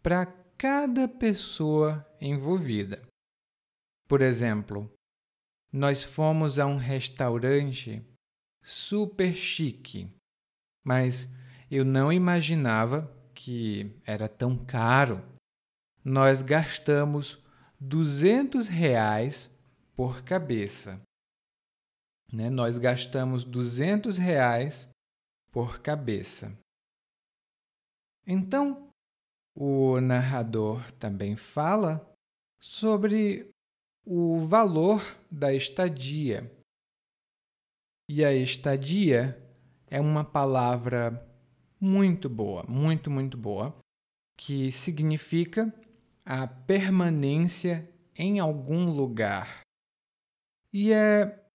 para 0.04 0.28
cada 0.56 1.08
pessoa 1.08 2.06
envolvida. 2.22 3.02
Por 4.08 4.22
exemplo, 4.22 4.88
nós 5.74 6.04
fomos 6.04 6.60
a 6.60 6.68
um 6.68 6.76
restaurante 6.76 8.06
super 8.64 9.34
chique, 9.34 10.08
mas 10.86 11.28
eu 11.72 11.84
não 11.84 12.14
imaginava 12.14 13.12
que 13.34 14.00
era 14.06 14.30
tão 14.30 14.64
caro. 14.64 15.28
Nós 16.06 16.44
gastamos 16.44 17.44
200 17.80 18.68
reais 18.68 19.50
por 19.96 20.22
cabeça. 20.22 21.02
Né? 22.32 22.52
Nós 22.52 22.78
gastamos 22.78 23.44
200 23.44 24.20
reais 24.20 24.88
por 25.52 25.80
cabeça. 25.82 26.58
Então, 28.26 28.92
o 29.56 30.00
narrador 30.00 30.92
também 30.94 31.36
fala 31.36 32.08
sobre 32.60 33.50
o 34.06 34.40
valor 34.46 35.02
da 35.32 35.54
estadia. 35.54 36.52
E 38.10 38.24
a 38.24 38.34
estadia 38.34 39.38
é 39.88 40.00
uma 40.00 40.24
palavra 40.24 41.26
muito 41.80 42.30
boa, 42.30 42.64
muito, 42.68 43.10
muito 43.10 43.38
boa, 43.38 43.76
que 44.38 44.72
significa 44.72 45.74
a 46.26 46.48
permanência 46.48 47.90
em 48.16 48.40
algum 48.40 48.92
lugar. 48.92 49.62
E 50.74 50.92
é 50.92 51.46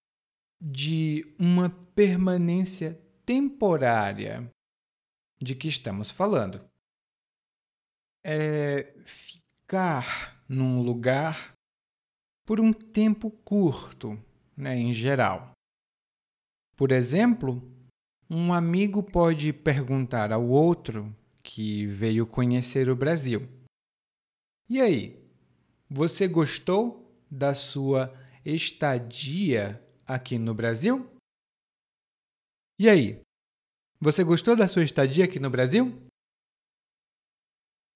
de 0.61 1.35
uma 1.39 1.71
permanência 1.95 2.99
temporária 3.25 4.51
de 5.41 5.55
que 5.55 5.69
estamos 5.69 6.11
falando. 6.11 6.61
É 8.25 8.95
ficar 9.05 10.43
num 10.49 10.83
lugar 10.83 11.55
por 12.47 12.61
um 12.61 12.73
tempo 12.73 13.31
curto, 13.31 14.19
né, 14.57 14.77
em 14.77 14.93
geral. 14.93 15.53
Por 16.77 16.93
exemplo, 16.93 17.63
um 18.29 18.53
amigo 18.53 19.03
pode 19.03 19.53
perguntar 19.53 20.33
ao 20.33 20.47
outro 20.47 21.15
que 21.43 21.87
veio 21.87 22.27
conhecer 22.27 22.89
o 22.89 22.97
Brasil: 22.97 23.49
E 24.69 24.81
aí, 24.81 25.23
você 25.89 26.27
gostou 26.27 27.23
da 27.31 27.55
sua 27.55 28.13
estadia 28.45 29.83
aqui 30.07 30.39
no 30.39 30.55
Brasil? 30.55 31.14
E 32.79 32.89
aí, 32.89 33.23
você 34.01 34.25
gostou 34.25 34.57
da 34.57 34.67
sua 34.67 34.83
estadia 34.83 35.25
aqui 35.25 35.39
no 35.39 35.49
Brasil? 35.49 35.97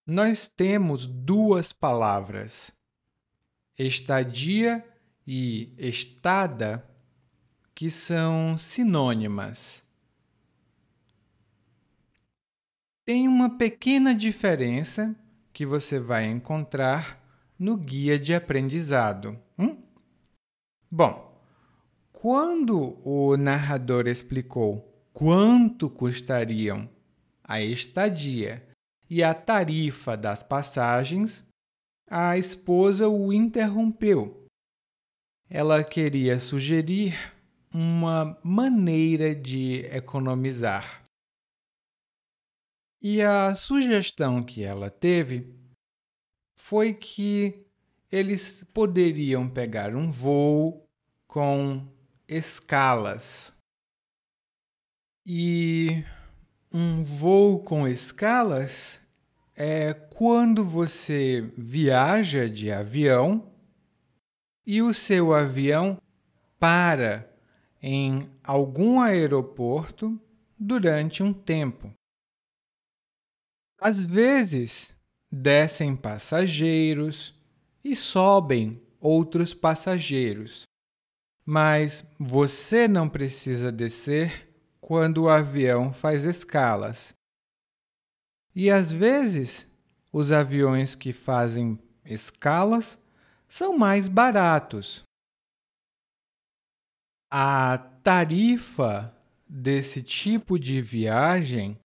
Nós 0.06 0.48
temos 0.48 1.06
duas 1.06 1.72
palavras 1.72 2.72
estadia 3.78 4.84
e 5.26 5.72
estada, 5.78 6.84
que 7.74 7.90
são 7.90 8.58
sinônimas. 8.58 9.84
Tem 13.04 13.28
uma 13.28 13.56
pequena 13.56 14.14
diferença 14.14 15.14
que 15.52 15.64
você 15.64 16.00
vai 16.00 16.26
encontrar 16.26 17.22
no 17.58 17.76
guia 17.76 18.18
de 18.18 18.34
aprendizado. 18.34 19.38
Hum? 19.58 19.80
Bom, 20.90 21.27
quando 22.20 22.98
o 23.09 23.37
narrador 23.37 24.09
explicou 24.09 24.92
quanto 25.12 25.88
custariam 25.88 26.90
a 27.44 27.62
estadia 27.62 28.66
e 29.09 29.22
a 29.22 29.33
tarifa 29.33 30.16
das 30.16 30.42
passagens, 30.42 31.48
a 32.11 32.37
esposa 32.37 33.09
o 33.09 33.33
interrompeu. 33.33 34.46
Ela 35.48 35.85
queria 35.85 36.40
sugerir 36.40 37.14
uma 37.72 38.37
maneira 38.42 39.33
de 39.33 39.87
economizar. 39.87 41.04
E 43.00 43.22
a 43.22 43.54
sugestão 43.54 44.42
que 44.42 44.64
ela 44.64 44.90
teve 44.90 45.54
foi 46.57 46.92
que 46.94 47.64
eles 48.11 48.64
poderiam 48.74 49.48
pegar 49.48 49.94
um 49.94 50.11
voo 50.11 50.85
com 51.28 51.96
escalas. 52.28 53.52
E 55.26 56.04
um 56.72 57.02
voo 57.02 57.60
com 57.64 57.88
escalas 57.88 59.00
é 59.56 59.92
quando 59.92 60.64
você 60.64 61.52
viaja 61.56 62.48
de 62.48 62.70
avião 62.70 63.50
e 64.66 64.82
o 64.82 64.92
seu 64.92 65.32
avião 65.32 65.98
para 66.58 67.28
em 67.82 68.30
algum 68.44 69.00
aeroporto 69.00 70.20
durante 70.58 71.22
um 71.22 71.32
tempo. 71.32 71.92
Às 73.80 74.02
vezes, 74.02 74.94
descem 75.30 75.96
passageiros 75.96 77.34
e 77.82 77.94
sobem 77.94 78.82
outros 79.00 79.54
passageiros, 79.54 80.64
mas 81.48 82.04
você 82.18 82.87
não 82.87 83.08
precisa 83.08 83.72
descer 83.72 84.52
quando 84.80 85.22
o 85.22 85.28
avião 85.30 85.94
faz 85.94 86.26
escalas 86.26 87.14
e 88.61 88.72
às 88.72 88.90
vezes, 88.90 89.70
os 90.12 90.32
aviões 90.32 90.96
que 90.96 91.12
fazem 91.12 91.78
escalas 92.04 92.98
são 93.48 93.78
mais 93.78 94.08
baratos. 94.08 95.04
A 97.30 97.78
tarifa 98.02 99.16
desse 99.48 100.02
tipo 100.02 100.58
de 100.58 100.82
viagem 100.82 101.78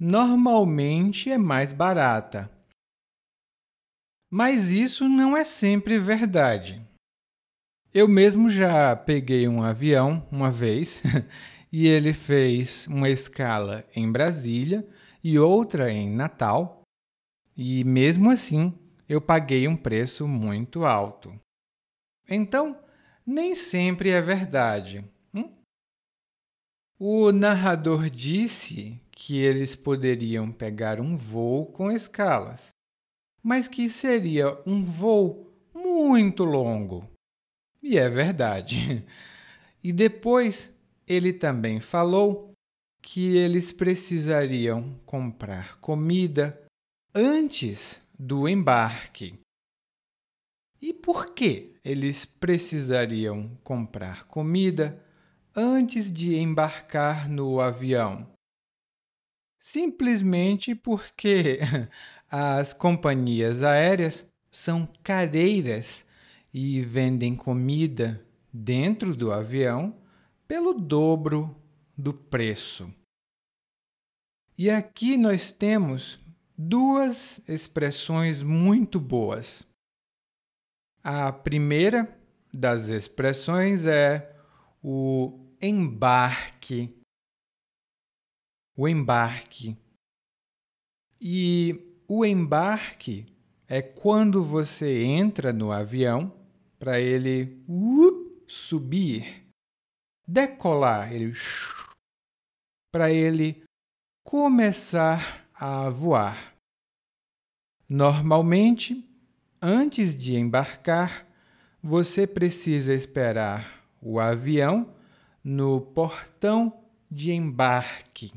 normalmente 0.00 1.30
é 1.30 1.36
mais 1.36 1.74
barata. 1.74 2.50
Mas 4.30 4.72
isso 4.72 5.06
não 5.06 5.36
é 5.36 5.44
sempre 5.44 5.98
verdade. 5.98 6.87
Eu 8.00 8.06
mesmo 8.06 8.48
já 8.48 8.94
peguei 8.94 9.48
um 9.48 9.60
avião 9.60 10.24
uma 10.30 10.52
vez 10.52 11.02
e 11.72 11.88
ele 11.88 12.12
fez 12.12 12.86
uma 12.86 13.08
escala 13.08 13.84
em 13.92 14.08
Brasília 14.08 14.88
e 15.20 15.36
outra 15.36 15.90
em 15.90 16.08
Natal, 16.08 16.82
e 17.56 17.82
mesmo 17.82 18.30
assim 18.30 18.72
eu 19.08 19.20
paguei 19.20 19.66
um 19.66 19.76
preço 19.76 20.28
muito 20.28 20.84
alto. 20.84 21.36
Então, 22.28 22.78
nem 23.26 23.56
sempre 23.56 24.10
é 24.10 24.22
verdade. 24.22 25.04
Hum? 25.34 25.50
O 27.00 27.32
narrador 27.32 28.08
disse 28.08 29.02
que 29.10 29.42
eles 29.42 29.74
poderiam 29.74 30.52
pegar 30.52 31.00
um 31.00 31.16
voo 31.16 31.66
com 31.66 31.90
escalas, 31.90 32.68
mas 33.42 33.66
que 33.66 33.90
seria 33.90 34.56
um 34.64 34.84
voo 34.84 35.52
muito 35.74 36.44
longo. 36.44 37.17
E 37.82 37.98
é 37.98 38.08
verdade. 38.08 39.04
E 39.80 39.92
depois 39.92 40.74
ele 41.06 41.32
também 41.32 41.80
falou 41.80 42.52
que 43.00 43.36
eles 43.36 43.70
precisariam 43.70 45.00
comprar 45.06 45.78
comida 45.78 46.60
antes 47.14 48.02
do 48.18 48.48
embarque. 48.48 49.38
E 50.80 50.92
por 50.92 51.32
que 51.34 51.74
eles 51.84 52.24
precisariam 52.24 53.56
comprar 53.64 54.26
comida 54.26 55.02
antes 55.54 56.12
de 56.12 56.36
embarcar 56.36 57.28
no 57.28 57.60
avião? 57.60 58.28
Simplesmente 59.58 60.74
porque 60.74 61.58
as 62.30 62.72
companhias 62.72 63.62
aéreas 63.62 64.30
são 64.50 64.86
careiras 65.02 66.04
e 66.52 66.82
vendem 66.82 67.36
comida 67.36 68.24
dentro 68.52 69.14
do 69.14 69.32
avião 69.32 69.94
pelo 70.46 70.72
dobro 70.72 71.54
do 71.96 72.12
preço. 72.12 72.92
E 74.56 74.70
aqui 74.70 75.16
nós 75.16 75.50
temos 75.50 76.18
duas 76.56 77.40
expressões 77.48 78.42
muito 78.42 78.98
boas. 78.98 79.66
A 81.02 81.32
primeira 81.32 82.18
das 82.52 82.88
expressões 82.88 83.86
é 83.86 84.34
o 84.82 85.38
embarque. 85.60 86.94
O 88.76 88.88
embarque. 88.88 89.76
E 91.20 92.00
o 92.06 92.24
embarque 92.24 93.26
é 93.68 93.82
quando 93.82 94.42
você 94.42 95.02
entra 95.04 95.52
no 95.52 95.70
avião 95.70 96.37
para 96.78 97.00
ele 97.00 97.64
uh, 97.68 98.42
subir, 98.46 99.46
decolar, 100.26 101.12
ele 101.12 101.32
para 102.92 103.10
ele 103.10 103.64
começar 104.24 105.46
a 105.54 105.88
voar. 105.90 106.54
Normalmente, 107.88 109.08
antes 109.60 110.16
de 110.16 110.36
embarcar, 110.36 111.26
você 111.82 112.26
precisa 112.26 112.92
esperar 112.94 113.84
o 114.00 114.20
avião 114.20 114.94
no 115.42 115.80
portão 115.80 116.84
de 117.10 117.32
embarque. 117.32 118.32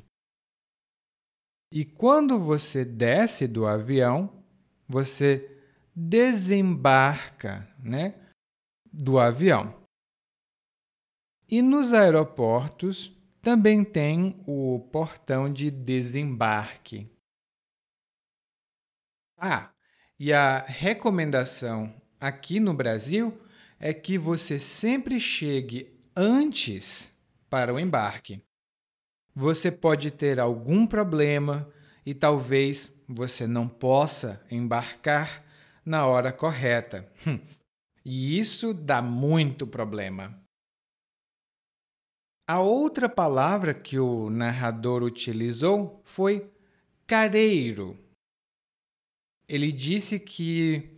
E 1.73 1.86
quando 1.86 2.39
você 2.39 2.84
desce 2.84 3.47
do 3.47 3.65
avião, 3.65 4.30
você 4.88 5.49
desembarca, 5.95 7.67
né, 7.82 8.15
do 8.91 9.19
avião. 9.19 9.73
E 11.47 11.62
nos 11.62 11.93
aeroportos 11.93 13.12
também 13.41 13.84
tem 13.84 14.41
o 14.45 14.88
portão 14.91 15.51
de 15.51 15.71
desembarque. 15.71 17.10
Ah, 19.38 19.71
e 20.19 20.32
a 20.32 20.60
recomendação 20.60 21.93
aqui 22.19 22.60
no 22.60 22.73
Brasil 22.73 23.36
é 23.80 23.93
que 23.93 24.17
você 24.17 24.60
sempre 24.60 25.19
chegue 25.19 25.91
antes 26.15 27.12
para 27.49 27.73
o 27.73 27.80
embarque. 27.80 28.43
Você 29.34 29.71
pode 29.71 30.12
ter 30.12 30.39
algum 30.39 30.86
problema 30.86 31.67
e 32.06 32.13
talvez 32.13 32.93
você 33.08 33.47
não 33.47 33.67
possa 33.67 34.45
embarcar 34.51 35.43
na 35.84 36.06
hora 36.06 36.32
correta. 36.32 37.12
E 38.04 38.40
isso 38.40 38.74
dá 38.74 39.02
muito 39.02 39.68
problema. 39.68 40.42
A 42.48 42.60
outra 42.60 43.08
palavra 43.08 43.74
que 43.74 44.00
o 44.00 44.30
narrador 44.30 45.04
utilizou 45.04 46.02
foi 46.04 46.52
careiro. 47.08 47.98
Ele 49.48 49.72
disse 49.72 50.20
que 50.20 50.90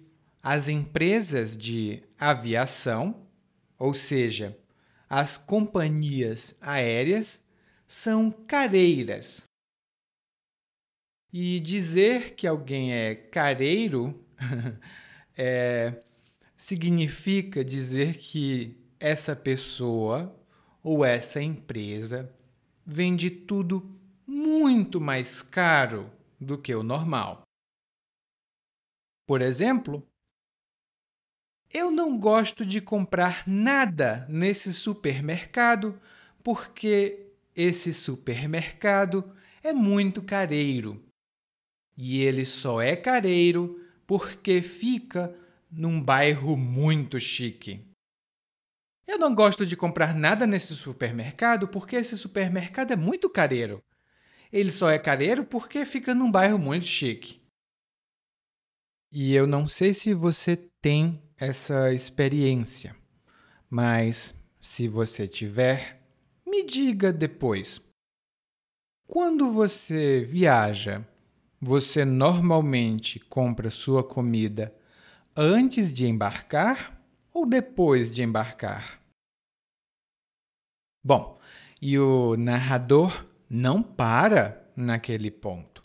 as 0.42 0.68
empresas 0.68 1.56
de 1.56 2.04
aviação, 2.18 3.28
ou 3.78 3.94
seja, 3.94 4.58
as 5.10 5.38
companhias 5.38 6.56
aéreas, 6.60 7.44
são 7.88 8.32
careiras. 8.32 9.44
E 11.32 11.60
dizer 11.60 12.36
que 12.36 12.48
alguém 12.48 12.94
é 12.94 13.16
careiro 13.16 14.26
é, 15.38 16.04
significa 16.64 17.64
dizer 17.64 18.16
que 18.16 18.82
essa 18.98 19.36
pessoa 19.36 20.34
ou 20.82 21.04
essa 21.04 21.42
empresa 21.42 22.34
vende 22.86 23.30
tudo 23.30 24.00
muito 24.26 25.02
mais 25.02 25.42
caro 25.42 26.10
do 26.40 26.58
que 26.58 26.74
o 26.74 26.82
normal. 26.82 27.42
Por 29.28 29.42
exemplo, 29.42 30.08
eu 31.70 31.92
não 31.92 32.18
gosto 32.18 32.66
de 32.66 32.80
comprar 32.80 33.46
nada 33.46 34.26
nesse 34.30 34.72
supermercado 34.72 36.00
porque 36.42 37.30
esse 37.54 37.92
supermercado 37.92 39.36
é 39.62 39.74
muito 39.74 40.24
careiro 40.24 41.04
e 41.98 42.22
ele 42.22 42.46
só 42.46 42.82
é 42.82 42.96
careiro 42.96 43.86
porque 44.08 44.62
fica 44.62 45.43
num 45.76 46.02
bairro 46.02 46.56
muito 46.56 47.20
chique. 47.20 47.86
Eu 49.08 49.18
não 49.18 49.34
gosto 49.34 49.66
de 49.66 49.76
comprar 49.76 50.14
nada 50.14 50.46
nesse 50.46 50.76
supermercado 50.76 51.68
porque 51.68 51.96
esse 51.96 52.18
supermercado 52.18 52.92
é 52.92 52.96
muito 52.96 53.30
careiro. 53.30 53.84
Ele 54.52 54.72
só 54.72 54.90
é 54.90 55.00
careiro 55.00 55.44
porque 55.44 55.84
fica 55.86 56.14
num 56.14 56.32
bairro 56.32 56.60
muito 56.60 56.86
chique. 56.86 57.42
E 59.12 59.34
eu 59.34 59.48
não 59.48 59.68
sei 59.68 59.94
se 59.94 60.14
você 60.14 60.56
tem 60.82 61.22
essa 61.38 61.94
experiência, 61.94 62.96
mas 63.70 64.34
se 64.62 64.88
você 64.88 65.28
tiver, 65.28 66.02
me 66.46 66.64
diga 66.64 67.12
depois. 67.12 67.82
Quando 69.08 69.52
você 69.52 70.24
viaja 70.24 71.06
você 71.64 72.04
normalmente 72.04 73.20
compra 73.20 73.70
sua 73.70 74.04
comida 74.04 74.76
antes 75.36 75.92
de 75.92 76.06
embarcar 76.06 77.02
ou 77.34 77.46
depois 77.46 78.12
de 78.12 78.22
embarcar? 78.22 79.02
Bom, 81.04 81.40
e 81.82 82.00
o 82.00 82.38
narrador 82.38 83.26
não 83.50 83.84
para 83.84 84.72
naquele 84.76 85.30
ponto. 85.30 85.84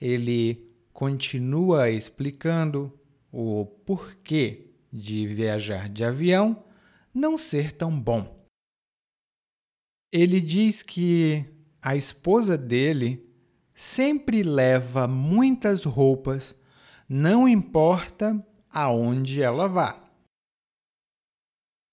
Ele 0.00 0.70
continua 0.92 1.90
explicando 1.90 2.92
o 3.32 3.64
porquê 3.64 4.70
de 4.92 5.26
viajar 5.26 5.88
de 5.88 6.04
avião 6.04 6.64
não 7.12 7.36
ser 7.36 7.72
tão 7.72 7.98
bom. 7.98 8.46
Ele 10.12 10.40
diz 10.40 10.82
que 10.82 11.44
a 11.80 11.96
esposa 11.96 12.56
dele 12.56 13.24
sempre 13.74 14.42
leva 14.42 15.08
muitas 15.08 15.84
roupas, 15.84 16.54
não 17.08 17.48
importa 17.48 18.44
aonde 18.74 19.40
ela 19.40 19.68
vá. 19.68 20.04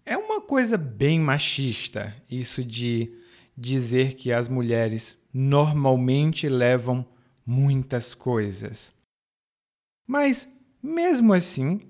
É 0.04 0.18
uma 0.18 0.42
coisa 0.42 0.80
bem 0.80 1.20
machista 1.20 2.16
isso 2.28 2.66
de 2.66 3.16
dizer 3.56 4.16
que 4.16 4.34
as 4.34 4.50
mulheres 4.50 5.16
normalmente 5.32 6.50
levam 6.50 7.06
muitas 7.46 8.16
coisas. 8.16 8.92
Mas, 10.08 10.50
mesmo 10.82 11.34
assim, 11.34 11.82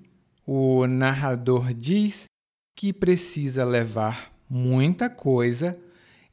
o 0.46 0.86
narrador 0.86 1.74
diz 1.74 2.26
que 2.76 2.92
precisa 2.92 3.64
levar 3.64 4.34
muita 4.50 5.10
coisa, 5.10 5.80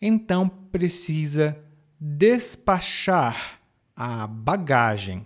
então 0.03 0.49
precisa 0.49 1.57
despachar 2.01 3.61
a 3.95 4.27
bagagem. 4.27 5.25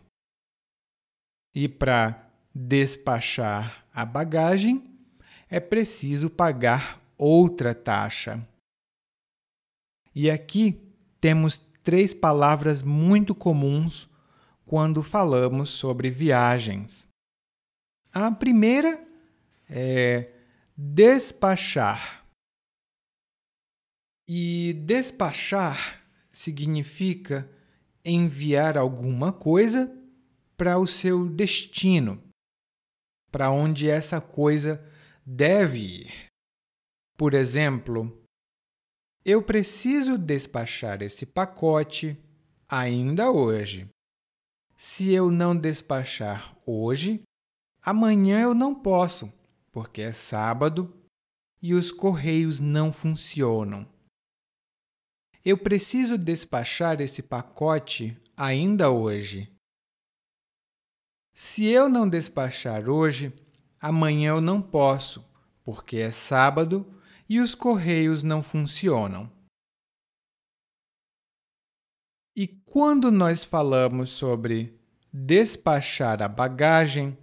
E 1.55 1.68
para 1.68 2.32
despachar 2.55 3.85
a 3.93 4.05
bagagem, 4.05 4.83
é 5.49 5.61
preciso 5.61 6.31
pagar 6.31 7.01
outra 7.17 7.75
taxa. 7.75 8.47
E 10.15 10.31
aqui 10.31 10.81
temos 11.21 11.59
três 11.83 12.12
palavras 12.12 12.83
muito 12.83 13.35
comuns 13.35 14.09
quando 14.67 15.03
falamos 15.03 15.71
sobre 15.71 16.11
viagens. 16.11 17.07
A 18.12 18.31
primeira 18.31 19.03
é 19.69 20.31
despachar. 20.77 22.25
E 24.29 24.73
despachar 24.75 26.03
significa 26.31 27.49
enviar 28.05 28.77
alguma 28.79 29.33
coisa 29.33 29.91
para 30.57 30.79
o 30.79 30.87
seu 30.87 31.29
destino, 31.29 32.23
para 33.33 33.51
onde 33.51 33.88
essa 33.88 34.21
coisa 34.21 34.81
deve 35.27 35.79
ir. 35.79 36.27
Por 37.16 37.35
exemplo, 37.35 38.23
eu 39.25 39.42
preciso 39.42 40.18
despachar 40.18 41.03
esse 41.03 41.25
pacote 41.25 42.18
ainda 42.68 43.31
hoje. 43.31 43.88
Se 44.77 45.12
eu 45.12 45.31
não 45.31 45.57
despachar 45.57 46.57
hoje, 46.66 47.23
amanhã 47.81 48.42
eu 48.42 48.55
não 48.55 48.75
posso, 48.75 49.33
porque 49.71 50.03
é 50.03 50.12
sábado 50.12 50.92
e 51.61 51.73
os 51.73 51.92
correios 51.92 52.59
não 52.59 52.92
funcionam. 52.92 53.87
Eu 55.45 55.57
preciso 55.59 56.18
despachar 56.18 57.01
esse 57.01 57.23
pacote 57.23 58.16
ainda 58.37 58.90
hoje. 58.90 59.52
Se 61.35 61.64
eu 61.66 61.88
não 61.88 62.09
despachar 62.09 62.88
hoje, 62.88 63.33
amanhã 63.81 64.31
eu 64.31 64.40
não 64.40 64.61
posso, 64.61 65.25
porque 65.64 65.97
é 65.97 66.11
sábado 66.11 66.87
e 67.29 67.40
os 67.40 67.55
correios 67.55 68.23
não 68.23 68.42
funcionam. 68.42 69.31
E 72.35 72.47
quando 72.47 73.11
nós 73.11 73.45
falamos 73.45 74.11
sobre 74.11 74.79
despachar 75.12 76.23
a 76.23 76.29
bagagem, 76.29 77.16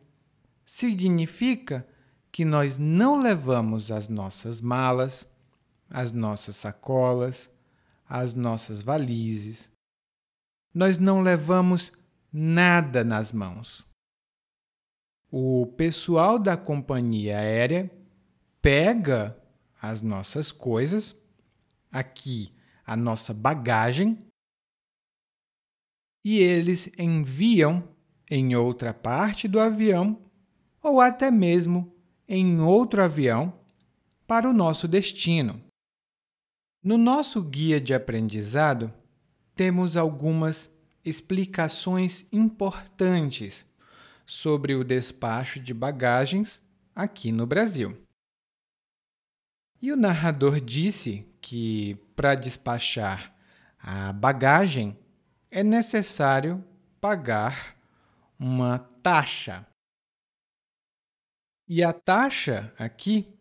significa 0.65 1.87
que 2.31 2.45
nós 2.45 2.77
não 2.77 3.19
levamos 3.19 3.89
as 3.89 4.07
nossas 4.07 4.61
malas, 4.61 5.27
as 5.89 6.11
nossas 6.11 6.55
sacolas, 6.55 7.49
as 8.07 8.35
nossas 8.35 8.83
valizes. 8.83 9.71
Nós 10.71 10.99
não 10.99 11.21
levamos 11.21 11.91
nada 12.31 13.03
nas 13.03 13.31
mãos. 13.31 13.88
O 15.31 15.67
pessoal 15.77 16.39
da 16.39 16.57
companhia 16.57 17.37
aérea 17.37 17.91
pega 18.61 19.37
as 19.79 20.01
nossas 20.01 20.51
coisas, 20.51 21.15
aqui 21.91 22.51
a 22.83 22.97
nossa 22.97 23.31
bagagem, 23.31 24.25
e 26.25 26.39
eles 26.39 26.91
enviam 26.97 27.87
em 28.29 28.55
outra 28.55 28.91
parte 28.91 29.47
do 29.47 29.59
avião 29.59 30.19
ou 30.81 30.99
até 30.99 31.29
mesmo 31.29 31.95
em 32.27 32.59
outro 32.59 33.03
avião 33.03 33.53
para 34.25 34.49
o 34.49 34.53
nosso 34.53 34.87
destino. 34.87 35.61
No 36.83 36.97
nosso 36.97 37.41
guia 37.41 37.79
de 37.79 37.93
aprendizado, 37.93 38.91
temos 39.55 39.95
algumas 39.95 40.71
explicações 41.05 42.25
importantes 42.31 43.68
sobre 44.29 44.75
o 44.75 44.83
despacho 44.83 45.59
de 45.59 45.73
bagagens 45.73 46.63
aqui 46.93 47.31
no 47.31 47.47
Brasil. 47.47 47.99
E 49.81 49.91
o 49.91 49.95
narrador 49.95 50.61
disse 50.61 51.25
que 51.41 51.95
para 52.15 52.35
despachar 52.35 53.35
a 53.79 54.13
bagagem 54.13 54.95
é 55.49 55.63
necessário 55.63 56.63
pagar 57.01 57.75
uma 58.37 58.77
taxa. 59.01 59.65
E 61.67 61.83
a 61.83 61.91
taxa 61.91 62.71
aqui 62.77 63.33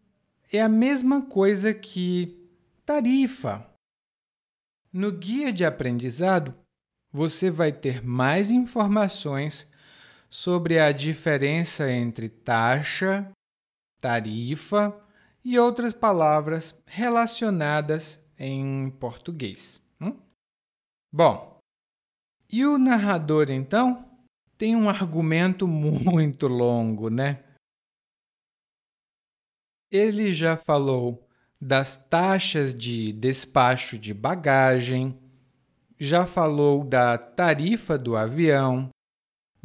é 0.50 0.62
a 0.62 0.70
mesma 0.70 1.20
coisa 1.20 1.74
que 1.74 2.50
tarifa. 2.86 3.68
No 4.90 5.12
guia 5.12 5.52
de 5.52 5.66
aprendizado, 5.66 6.54
você 7.12 7.50
vai 7.50 7.72
ter 7.72 8.02
mais 8.02 8.50
informações 8.50 9.68
sobre 10.30 10.78
a 10.78 10.92
diferença 10.92 11.90
entre 11.90 12.28
taxa, 12.28 13.30
tarifa 14.00 14.94
e 15.44 15.58
outras 15.58 15.92
palavras 15.92 16.78
relacionadas 16.86 18.22
em 18.38 18.90
português. 18.90 19.82
Hum? 20.00 20.16
Bom, 21.12 21.58
e 22.50 22.64
o 22.64 22.78
narrador 22.78 23.50
então 23.50 24.08
tem 24.56 24.76
um 24.76 24.88
argumento 24.88 25.66
muito 25.68 26.46
longo, 26.46 27.08
né? 27.08 27.44
Ele 29.90 30.34
já 30.34 30.56
falou 30.56 31.26
das 31.60 31.96
taxas 31.96 32.74
de 32.74 33.12
despacho 33.12 33.98
de 33.98 34.12
bagagem, 34.12 35.18
já 35.98 36.26
falou 36.26 36.84
da 36.84 37.16
tarifa 37.18 37.98
do 37.98 38.14
avião, 38.14 38.90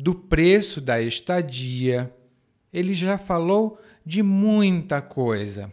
do 0.04 0.14
preço 0.14 0.82
da 0.82 1.02
estadia, 1.02 2.14
ele 2.74 2.94
já 2.94 3.18
falou 3.18 3.82
de 4.06 4.22
muita 4.22 5.02
coisa. 5.02 5.72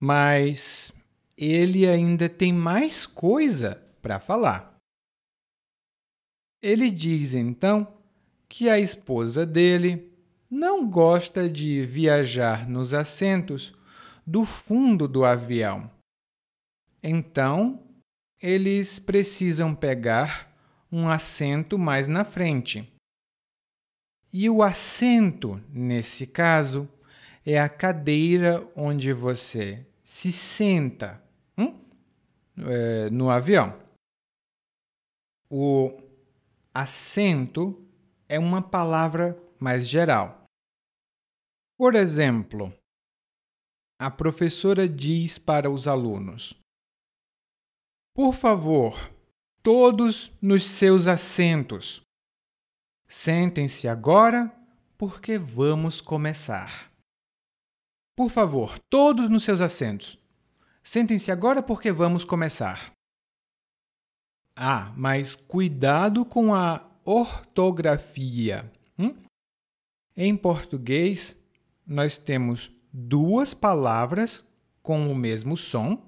Mas 0.00 0.92
ele 1.36 1.88
ainda 1.88 2.28
tem 2.28 2.52
mais 2.52 3.04
coisa 3.04 3.84
para 4.00 4.20
falar. 4.20 4.76
Ele 6.62 6.88
diz 6.88 7.34
então 7.34 7.98
que 8.48 8.68
a 8.68 8.78
esposa 8.78 9.44
dele 9.44 10.12
não 10.48 10.88
gosta 10.88 11.50
de 11.50 11.84
viajar 11.84 12.68
nos 12.68 12.94
assentos 12.94 13.74
do 14.24 14.44
fundo 14.44 15.08
do 15.08 15.24
avião. 15.24 15.90
Então, 17.02 17.82
eles 18.40 19.00
precisam 19.00 19.74
pegar 19.74 20.51
um 20.92 21.08
assento 21.08 21.78
mais 21.78 22.06
na 22.06 22.22
frente. 22.22 22.86
E 24.30 24.48
o 24.50 24.62
assento, 24.62 25.56
nesse 25.70 26.26
caso, 26.26 26.88
é 27.44 27.58
a 27.58 27.68
cadeira 27.68 28.70
onde 28.76 29.12
você 29.12 29.86
se 30.04 30.30
senta 30.30 31.22
hum? 31.56 31.80
é, 32.58 33.08
no 33.10 33.30
avião. 33.30 33.80
O 35.50 35.98
assento 36.74 37.86
é 38.28 38.38
uma 38.38 38.62
palavra 38.62 39.38
mais 39.58 39.88
geral. 39.88 40.44
Por 41.78 41.94
exemplo, 41.94 42.72
a 43.98 44.10
professora 44.10 44.88
diz 44.88 45.38
para 45.38 45.70
os 45.70 45.86
alunos: 45.86 46.54
Por 48.14 48.32
favor, 48.32 48.94
todos 49.62 50.32
nos 50.42 50.64
seus 50.64 51.06
assentos. 51.06 52.02
Sentem-se 53.06 53.86
agora, 53.86 54.52
porque 54.98 55.38
vamos 55.38 56.00
começar. 56.00 56.90
Por 58.16 58.30
favor, 58.30 58.78
todos 58.90 59.30
nos 59.30 59.44
seus 59.44 59.60
assentos. 59.60 60.18
Sentem-se 60.82 61.30
agora, 61.30 61.62
porque 61.62 61.92
vamos 61.92 62.24
começar. 62.24 62.92
Ah, 64.56 64.92
mas 64.96 65.34
cuidado 65.34 66.24
com 66.24 66.54
a 66.54 66.90
ortografia. 67.04 68.70
Hum? 68.98 69.14
Em 70.16 70.36
português, 70.36 71.38
nós 71.86 72.18
temos 72.18 72.70
duas 72.92 73.54
palavras 73.54 74.46
com 74.82 75.10
o 75.10 75.14
mesmo 75.14 75.56
som, 75.56 76.02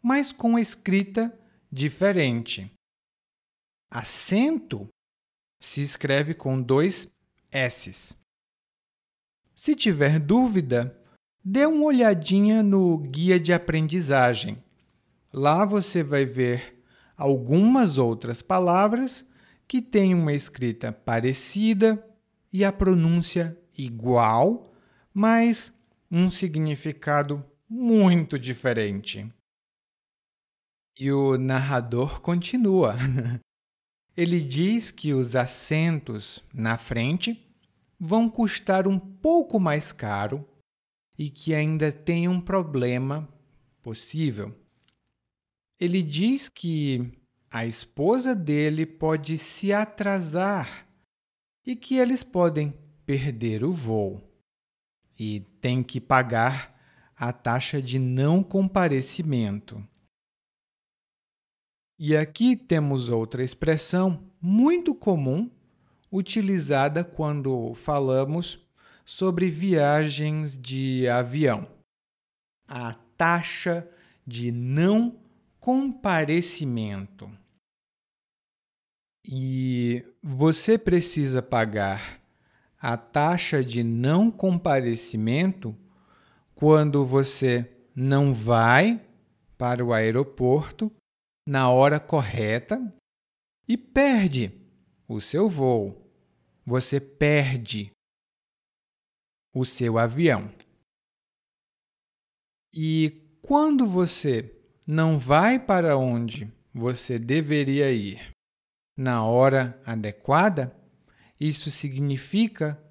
mas 0.00 0.32
com 0.32 0.58
escrita 0.58 1.36
diferente. 1.70 2.72
Acento 3.92 4.88
se 5.60 5.82
escreve 5.82 6.32
com 6.32 6.60
dois 6.62 7.12
S's. 7.50 8.16
Se 9.54 9.74
tiver 9.76 10.18
dúvida, 10.18 10.98
dê 11.44 11.66
uma 11.66 11.84
olhadinha 11.84 12.62
no 12.62 12.96
guia 12.96 13.38
de 13.38 13.52
aprendizagem. 13.52 14.62
Lá 15.30 15.64
você 15.64 16.02
vai 16.02 16.24
ver 16.24 16.82
algumas 17.16 17.98
outras 17.98 18.40
palavras 18.40 19.28
que 19.68 19.82
têm 19.82 20.14
uma 20.14 20.32
escrita 20.32 20.90
parecida 20.90 22.02
e 22.52 22.64
a 22.64 22.72
pronúncia 22.72 23.56
igual 23.76 24.72
mas 25.12 25.76
um 26.10 26.30
significado 26.30 27.44
muito 27.68 28.38
diferente. 28.38 29.30
E 30.98 31.10
o 31.12 31.36
narrador 31.36 32.20
continua. 32.20 32.94
Ele 34.16 34.40
diz 34.40 34.90
que 34.90 35.14
os 35.14 35.34
assentos 35.34 36.44
na 36.52 36.76
frente 36.76 37.42
vão 37.98 38.28
custar 38.28 38.86
um 38.86 38.98
pouco 38.98 39.58
mais 39.58 39.92
caro 39.92 40.46
e 41.18 41.30
que 41.30 41.54
ainda 41.54 41.90
tem 41.90 42.28
um 42.28 42.40
problema 42.40 43.28
possível. 43.82 44.54
Ele 45.78 46.02
diz 46.02 46.48
que 46.48 47.12
a 47.50 47.66
esposa 47.66 48.34
dele 48.34 48.84
pode 48.86 49.38
se 49.38 49.72
atrasar 49.72 50.86
e 51.64 51.76
que 51.76 51.96
eles 51.96 52.22
podem 52.22 52.74
perder 53.06 53.64
o 53.64 53.72
voo 53.72 54.20
e 55.18 55.40
tem 55.60 55.82
que 55.82 56.00
pagar 56.00 56.72
a 57.16 57.32
taxa 57.32 57.80
de 57.80 57.98
não 57.98 58.42
comparecimento. 58.42 59.86
E 62.04 62.16
aqui 62.16 62.56
temos 62.56 63.08
outra 63.08 63.44
expressão 63.44 64.24
muito 64.40 64.92
comum 64.92 65.48
utilizada 66.10 67.04
quando 67.04 67.74
falamos 67.74 68.58
sobre 69.04 69.48
viagens 69.48 70.58
de 70.58 71.06
avião. 71.06 71.64
A 72.66 72.94
taxa 73.16 73.88
de 74.26 74.50
não 74.50 75.16
comparecimento. 75.60 77.30
E 79.24 80.04
você 80.20 80.76
precisa 80.76 81.40
pagar 81.40 82.20
a 82.80 82.96
taxa 82.96 83.62
de 83.62 83.84
não 83.84 84.28
comparecimento 84.28 85.72
quando 86.52 87.06
você 87.06 87.70
não 87.94 88.34
vai 88.34 89.00
para 89.56 89.84
o 89.84 89.92
aeroporto 89.92 90.90
na 91.46 91.70
hora 91.70 91.98
correta 91.98 92.80
e 93.66 93.76
perde 93.76 94.52
o 95.08 95.20
seu 95.20 95.48
voo. 95.48 96.10
Você 96.64 97.00
perde 97.00 97.90
o 99.54 99.64
seu 99.64 99.98
avião. 99.98 100.50
E 102.72 103.38
quando 103.42 103.86
você 103.86 104.56
não 104.86 105.18
vai 105.18 105.58
para 105.58 105.96
onde 105.96 106.50
você 106.72 107.18
deveria 107.18 107.90
ir 107.92 108.32
na 108.96 109.24
hora 109.24 109.80
adequada, 109.84 110.74
isso 111.38 111.70
significa 111.70 112.82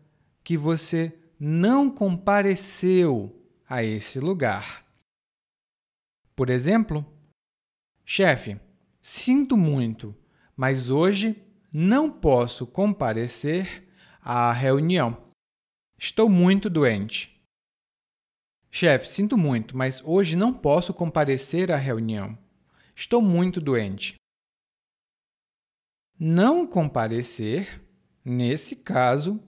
que 0.44 0.58
você 0.58 1.18
não 1.40 1.90
compareceu 1.90 3.36
a 3.68 3.84
esse 3.84 4.20
lugar. 4.20 4.86
Por 6.36 6.50
exemplo, 6.50 7.06
chefe, 8.06 8.60
sinto 9.02 9.56
muito, 9.56 10.16
mas 10.56 10.90
hoje 10.90 11.42
não 11.72 12.12
posso 12.12 12.68
comparecer 12.68 13.88
à 14.22 14.52
reunião. 14.52 15.32
Estou 15.98 16.30
muito 16.30 16.70
doente. 16.70 17.32
Chefe, 18.70 19.08
sinto 19.08 19.38
muito, 19.38 19.76
mas 19.76 20.02
hoje 20.04 20.36
não 20.36 20.54
posso 20.54 20.94
comparecer 20.94 21.72
à 21.72 21.78
reunião. 21.78 22.38
Estou 22.96 23.22
muito 23.22 23.60
doente. 23.60 24.16
Não 26.20 26.68
comparecer, 26.68 27.82
nesse 28.24 28.76
caso, 28.76 29.42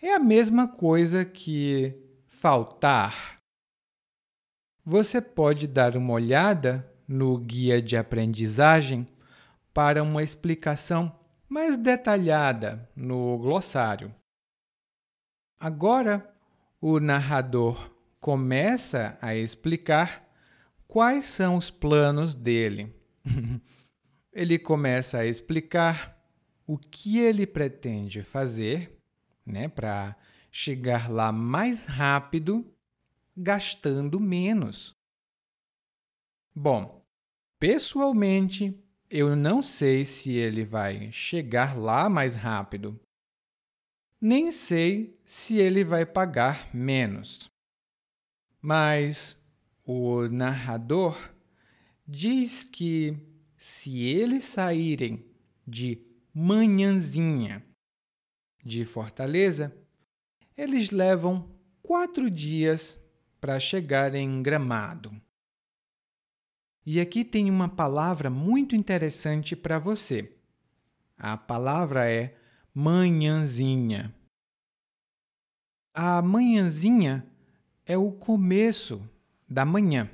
é 0.00 0.12
a 0.12 0.18
mesma 0.18 0.68
coisa 0.68 1.24
que 1.24 1.96
faltar. 2.26 3.38
Você 4.84 5.20
pode 5.20 5.66
dar 5.66 5.96
uma 5.96 6.12
olhada 6.12 6.91
no 7.12 7.36
guia 7.36 7.82
de 7.82 7.94
aprendizagem 7.94 9.06
para 9.74 10.02
uma 10.02 10.22
explicação 10.22 11.14
mais 11.46 11.76
detalhada 11.76 12.88
no 12.96 13.36
glossário. 13.36 14.14
Agora, 15.60 16.34
o 16.80 16.98
narrador 16.98 17.94
começa 18.18 19.18
a 19.20 19.34
explicar 19.34 20.26
quais 20.88 21.26
são 21.26 21.56
os 21.56 21.68
planos 21.68 22.34
dele. 22.34 22.90
ele 24.32 24.58
começa 24.58 25.18
a 25.18 25.26
explicar 25.26 26.18
o 26.66 26.78
que 26.78 27.18
ele 27.18 27.46
pretende 27.46 28.22
fazer 28.22 28.98
né, 29.44 29.68
para 29.68 30.16
chegar 30.50 31.10
lá 31.10 31.30
mais 31.30 31.84
rápido, 31.84 32.66
gastando 33.36 34.18
menos. 34.18 34.94
Bom, 36.54 37.01
pessoalmente, 37.62 38.76
eu 39.08 39.36
não 39.36 39.62
sei 39.62 40.04
se 40.04 40.32
ele 40.32 40.64
vai 40.64 41.12
chegar 41.12 41.78
lá 41.78 42.08
mais 42.08 42.34
rápido, 42.34 42.98
nem 44.20 44.50
sei 44.50 45.16
se 45.24 45.58
ele 45.58 45.84
vai 45.84 46.04
pagar 46.04 46.74
menos. 46.74 47.48
Mas 48.60 49.40
o 49.84 50.26
narrador 50.26 51.16
diz 52.04 52.64
que 52.64 53.16
se 53.56 54.08
eles 54.08 54.42
saírem 54.42 55.24
de 55.64 56.04
manhãzinha 56.34 57.64
de 58.64 58.84
Fortaleza, 58.84 59.72
eles 60.56 60.90
levam 60.90 61.48
quatro 61.80 62.28
dias 62.28 63.00
para 63.40 63.60
chegar 63.60 64.16
em 64.16 64.42
Gramado. 64.42 65.14
E 66.84 67.00
aqui 67.00 67.24
tem 67.24 67.48
uma 67.48 67.68
palavra 67.68 68.28
muito 68.28 68.74
interessante 68.74 69.54
para 69.54 69.78
você. 69.78 70.32
A 71.16 71.36
palavra 71.36 72.10
é 72.10 72.36
manhãzinha. 72.74 74.14
A 75.94 76.20
manhãzinha 76.22 77.26
é 77.86 77.96
o 77.96 78.10
começo 78.10 79.08
da 79.48 79.64
manhã 79.64 80.10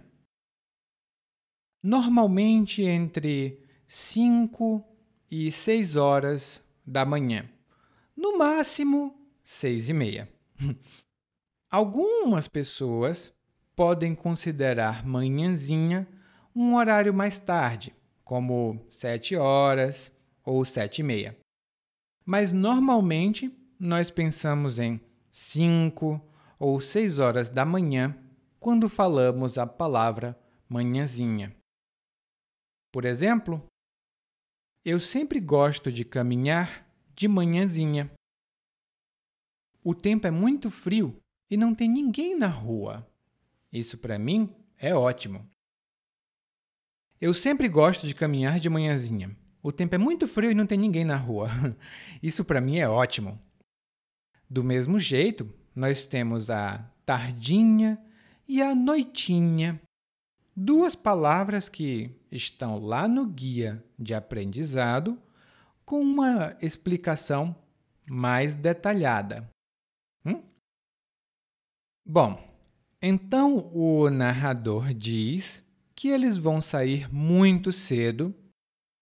normalmente 1.83 2.83
entre 2.83 3.63
5 3.87 4.85
e 5.31 5.51
6 5.51 5.97
horas 5.97 6.63
da 6.87 7.05
manhã. 7.05 7.49
No 8.17 8.37
máximo, 8.37 9.15
6 9.45 9.89
e 9.89 9.93
meia. 9.93 10.29
Algumas 11.71 12.49
pessoas 12.49 13.33
podem 13.77 14.15
considerar 14.15 15.07
manhãzinha 15.07 16.07
um 16.61 16.75
horário 16.75 17.15
mais 17.15 17.39
tarde, 17.39 17.95
como 18.25 18.85
7 18.91 19.37
horas 19.37 20.13
ou 20.45 20.65
7 20.65 20.99
e 20.99 21.03
meia. 21.05 21.39
Mas 22.27 22.53
normalmente 22.53 23.57
nós 23.79 24.11
pensamos 24.11 24.81
em 24.81 25.01
5 25.31 26.21
ou 26.59 26.81
6 26.81 27.21
horas 27.21 27.49
da 27.49 27.65
manhã 27.65 28.13
quando 28.59 28.89
falamos 28.89 29.57
a 29.57 29.69
palavra 29.69 30.37
manhãzinha. 30.69 31.55
Por 32.93 33.05
exemplo, 33.05 33.65
eu 34.85 34.99
sempre 34.99 35.39
gosto 35.39 35.93
de 35.93 36.05
caminhar 36.05 36.85
de 37.15 37.29
manhãzinha. 37.29 38.11
O 39.85 39.95
tempo 39.95 40.27
é 40.27 40.31
muito 40.33 40.73
frio 40.73 41.17
e 41.49 41.57
não 41.57 41.73
tem 41.73 41.89
ninguém 41.89 42.37
na 42.37 42.49
rua. 42.49 43.09
Isso 43.73 43.97
para 43.97 44.19
mim 44.19 44.53
é 44.77 44.93
ótimo. 44.93 45.49
Eu 47.21 47.35
sempre 47.35 47.69
gosto 47.69 48.07
de 48.07 48.15
caminhar 48.15 48.61
de 48.61 48.71
manhãzinha. 48.71 49.37
O 49.63 49.73
tempo 49.73 49.95
é 49.95 49.99
muito 49.99 50.29
frio 50.29 50.51
e 50.51 50.55
não 50.55 50.67
tem 50.67 50.79
ninguém 50.79 51.05
na 51.05 51.17
rua. 51.17 51.49
Isso 52.23 52.45
para 52.45 52.61
mim 52.61 52.79
é 52.79 52.89
ótimo. 52.89 53.39
Do 54.49 54.63
mesmo 54.63 54.99
jeito, 54.99 55.53
nós 55.75 56.07
temos 56.07 56.49
a 56.49 56.79
tardinha 57.05 57.99
e 58.47 58.63
a 58.63 58.75
noitinha 58.75 59.81
duas 60.61 60.97
palavras 60.97 61.69
que 61.69 62.11
estão 62.33 62.79
lá 62.79 63.07
no 63.07 63.27
guia 63.27 63.83
de 63.97 64.13
aprendizado 64.13 65.17
com 65.85 66.01
uma 66.01 66.57
explicação 66.61 67.55
mais 68.05 68.57
detalhada. 68.57 69.49
Hum? 70.25 70.43
Bom, 72.05 72.43
então 73.01 73.71
o 73.73 74.11
narrador 74.11 74.93
diz 74.93 75.65
que 75.99 76.07
eles 76.07 76.39
vão 76.39 76.61
sair 76.61 77.13
muito 77.13 77.73
cedo 77.73 78.33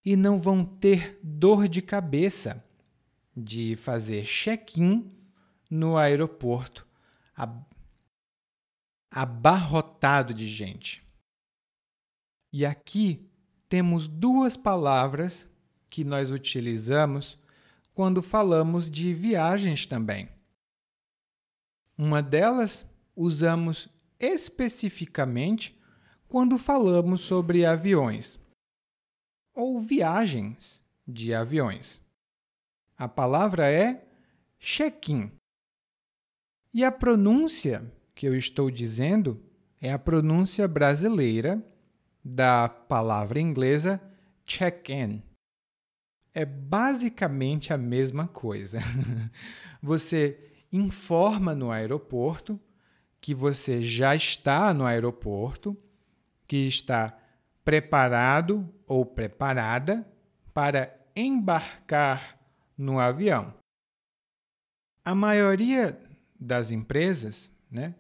e 0.03 0.17
não 0.17 0.41
vão 0.41 0.65
ter 0.65 1.21
dor 1.23 1.69
de 1.69 1.83
cabeça 1.83 2.65
de 3.37 3.77
fazer 3.77 4.25
check-in 4.25 5.15
no 5.71 5.99
aeroporto 5.99 6.87
abarrotado 9.11 10.33
de 10.33 10.49
gente. 10.49 11.07
E 12.51 12.65
aqui 12.65 13.29
temos 13.69 14.09
duas 14.09 14.57
palavras 14.57 15.47
que 15.91 16.03
nós 16.03 16.31
utilizamos 16.31 17.39
quando 17.93 18.23
falamos 18.23 18.91
de 18.91 19.13
viagens 19.13 19.85
também. 19.85 20.31
Uma 21.99 22.23
delas 22.23 22.87
usamos 23.15 23.87
especificamente 24.19 25.76
quando 26.29 26.59
falamos 26.59 27.21
sobre 27.21 27.65
aviões 27.65 28.39
ou 29.55 29.81
viagens 29.81 30.83
de 31.07 31.35
aviões. 31.35 32.03
A 32.97 33.09
palavra 33.09 33.71
é 33.71 34.05
check-in. 34.59 35.31
E 36.73 36.85
a 36.85 36.93
pronúncia 36.93 37.91
que 38.15 38.27
eu 38.27 38.37
estou 38.37 38.71
dizendo 38.71 39.43
é 39.81 39.93
a 39.93 39.99
pronúncia 39.99 40.67
brasileira 40.67 41.63
da 42.25 42.69
palavra 42.69 43.41
inglesa 43.41 44.01
check-in. 44.45 45.23
É 46.35 46.45
basicamente 46.45 47.73
a 47.73 47.79
mesma 47.79 48.27
coisa. 48.29 48.81
Você 49.83 50.39
informa 50.73 51.55
no 51.55 51.71
aeroporto 51.71 52.61
que 53.21 53.35
você 53.35 53.81
já 53.81 54.15
está 54.15 54.73
no 54.73 54.85
aeroporto, 54.85 55.77
que 56.47 56.67
está 56.67 57.19
preparado 57.65 58.73
ou 58.87 59.05
preparada 59.05 60.07
para 60.55 60.97
embarcar 61.15 62.39
no 62.77 62.99
avião. 62.99 63.55
A 65.05 65.15
maioria 65.15 66.01
das 66.39 66.71
empresas, 66.71 67.51
né, 67.71 67.95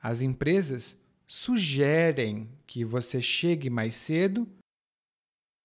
as 0.00 0.22
empresas 0.22 0.96
sugerem 1.26 2.50
que 2.66 2.84
você 2.84 3.20
chegue 3.20 3.68
mais 3.68 3.96
cedo, 3.96 4.48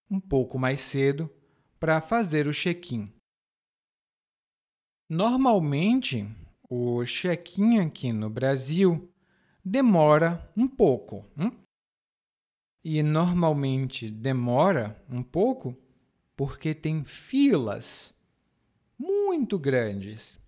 um 0.09 0.19
pouco 0.19 0.59
mais 0.59 0.81
cedo, 0.81 1.29
para 1.79 2.01
fazer 2.01 2.47
o 2.47 2.53
check-in. 2.53 3.11
Normalmente, 5.09 6.27
o 6.69 7.03
check-in 7.05 7.79
aqui 7.79 8.11
no 8.11 8.29
Brasil 8.29 9.11
demora 9.63 10.51
um 10.55 10.67
pouco. 10.67 11.25
Hum? 11.38 11.64
E 12.88 13.01
normalmente 13.01 14.11
demora 14.11 14.95
um 15.09 15.23
pouco 15.23 15.75
porque 16.38 16.71
tem 16.71 17.03
filas 17.03 18.13
muito 18.95 19.57
grandes. 19.57 20.39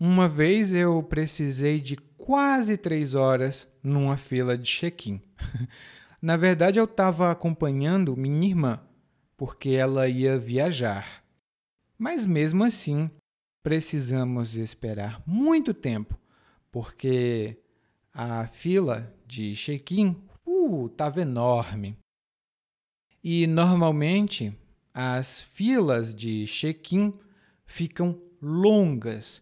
Uma 0.00 0.28
vez 0.28 0.72
eu 0.72 1.00
precisei 1.00 1.80
de 1.80 1.94
quase 1.94 2.76
três 2.76 3.14
horas 3.14 3.68
numa 3.84 4.16
fila 4.16 4.58
de 4.58 4.68
check-in. 4.68 5.22
Na 6.20 6.36
verdade, 6.36 6.80
eu 6.80 6.86
estava 6.86 7.30
acompanhando 7.30 8.16
minha 8.16 8.48
irmã, 8.48 8.80
porque 9.36 9.70
ela 9.70 10.08
ia 10.08 10.36
viajar. 10.36 11.22
Mas 11.96 12.26
mesmo 12.26 12.64
assim, 12.64 13.08
precisamos 13.62 14.56
esperar 14.56 15.22
muito 15.24 15.72
tempo, 15.72 16.18
porque 16.72 17.62
a 18.12 18.48
fila 18.48 19.14
de 19.24 19.54
check-in 19.54 20.16
estava 20.86 21.20
enorme. 21.20 21.98
E 23.22 23.46
normalmente 23.46 24.56
as 24.92 25.40
filas 25.40 26.14
de 26.14 26.46
check-in 26.46 27.12
ficam 27.64 28.20
longas 28.40 29.40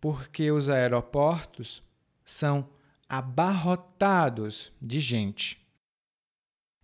porque 0.00 0.50
os 0.50 0.68
aeroportos 0.68 1.82
são 2.24 2.68
abarrotados 3.08 4.72
de 4.80 5.00
gente. 5.00 5.60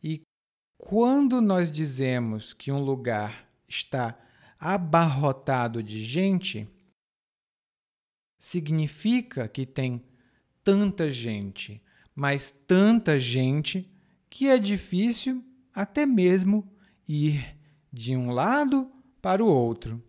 E 0.03 0.23
quando 0.79 1.41
nós 1.41 1.71
dizemos 1.71 2.53
que 2.53 2.71
um 2.71 2.81
lugar 2.81 3.49
está 3.69 4.19
abarrotado 4.59 5.83
de 5.83 6.05
gente, 6.05 6.69
significa 8.39 9.49
que 9.49 9.67
tem 9.67 10.05
tanta 10.63 11.09
gente, 11.11 11.83
mas 12.15 12.51
tanta 12.51 13.19
gente 13.19 13.91
que 14.31 14.49
é 14.49 14.59
difícil 14.59 15.45
até 15.73 16.07
mesmo 16.07 16.71
ir 17.09 17.59
de 17.93 18.17
um 18.17 18.31
lado 18.31 18.91
para 19.21 19.43
o 19.43 19.49
outro. 19.49 20.03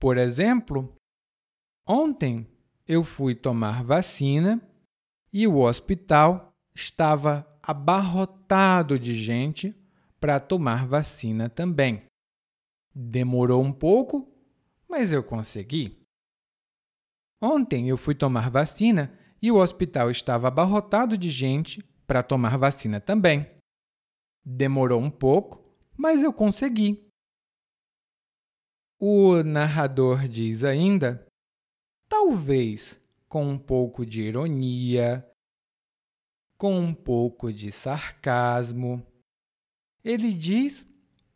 Por 0.00 0.16
exemplo, 0.16 0.96
ontem 1.86 2.48
eu 2.86 3.04
fui 3.04 3.34
tomar 3.34 3.84
vacina 3.84 4.60
e 5.32 5.46
o 5.46 5.58
hospital 5.58 6.52
estava 6.74 7.46
abarrotado 7.62 8.98
de 8.98 9.14
gente 9.14 9.76
para 10.18 10.40
tomar 10.40 10.86
vacina 10.86 11.48
também. 11.48 12.02
Demorou 12.94 13.62
um 13.62 13.72
pouco, 13.72 14.28
mas 14.88 15.12
eu 15.12 15.22
consegui. 15.22 16.00
Ontem 17.40 17.88
eu 17.88 17.96
fui 17.96 18.14
tomar 18.14 18.50
vacina 18.50 19.16
e 19.42 19.50
o 19.50 19.56
hospital 19.56 20.10
estava 20.10 20.48
abarrotado 20.48 21.16
de 21.16 21.30
gente 21.30 21.82
para 22.06 22.22
tomar 22.22 22.56
vacina 22.56 23.00
também. 23.00 23.48
Demorou 24.44 25.00
um 25.00 25.10
pouco, 25.10 25.64
mas 25.96 26.22
eu 26.22 26.32
consegui. 26.32 27.06
O 28.98 29.42
narrador 29.42 30.28
diz 30.28 30.62
ainda, 30.62 31.26
talvez 32.08 33.00
com 33.28 33.46
um 33.48 33.58
pouco 33.58 34.04
de 34.04 34.22
ironia, 34.22 35.26
com 36.58 36.78
um 36.78 36.92
pouco 36.92 37.52
de 37.52 37.72
sarcasmo. 37.72 39.06
Ele 40.04 40.32
diz 40.32 40.86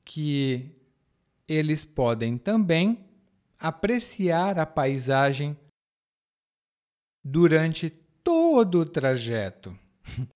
que 0.04 0.76
eles 1.48 1.84
podem 1.84 2.36
também 2.36 3.08
apreciar 3.58 4.58
a 4.58 4.66
paisagem 4.66 5.56
durante 7.24 7.88
todo 8.22 8.80
o 8.80 8.86
trajeto. 8.86 9.76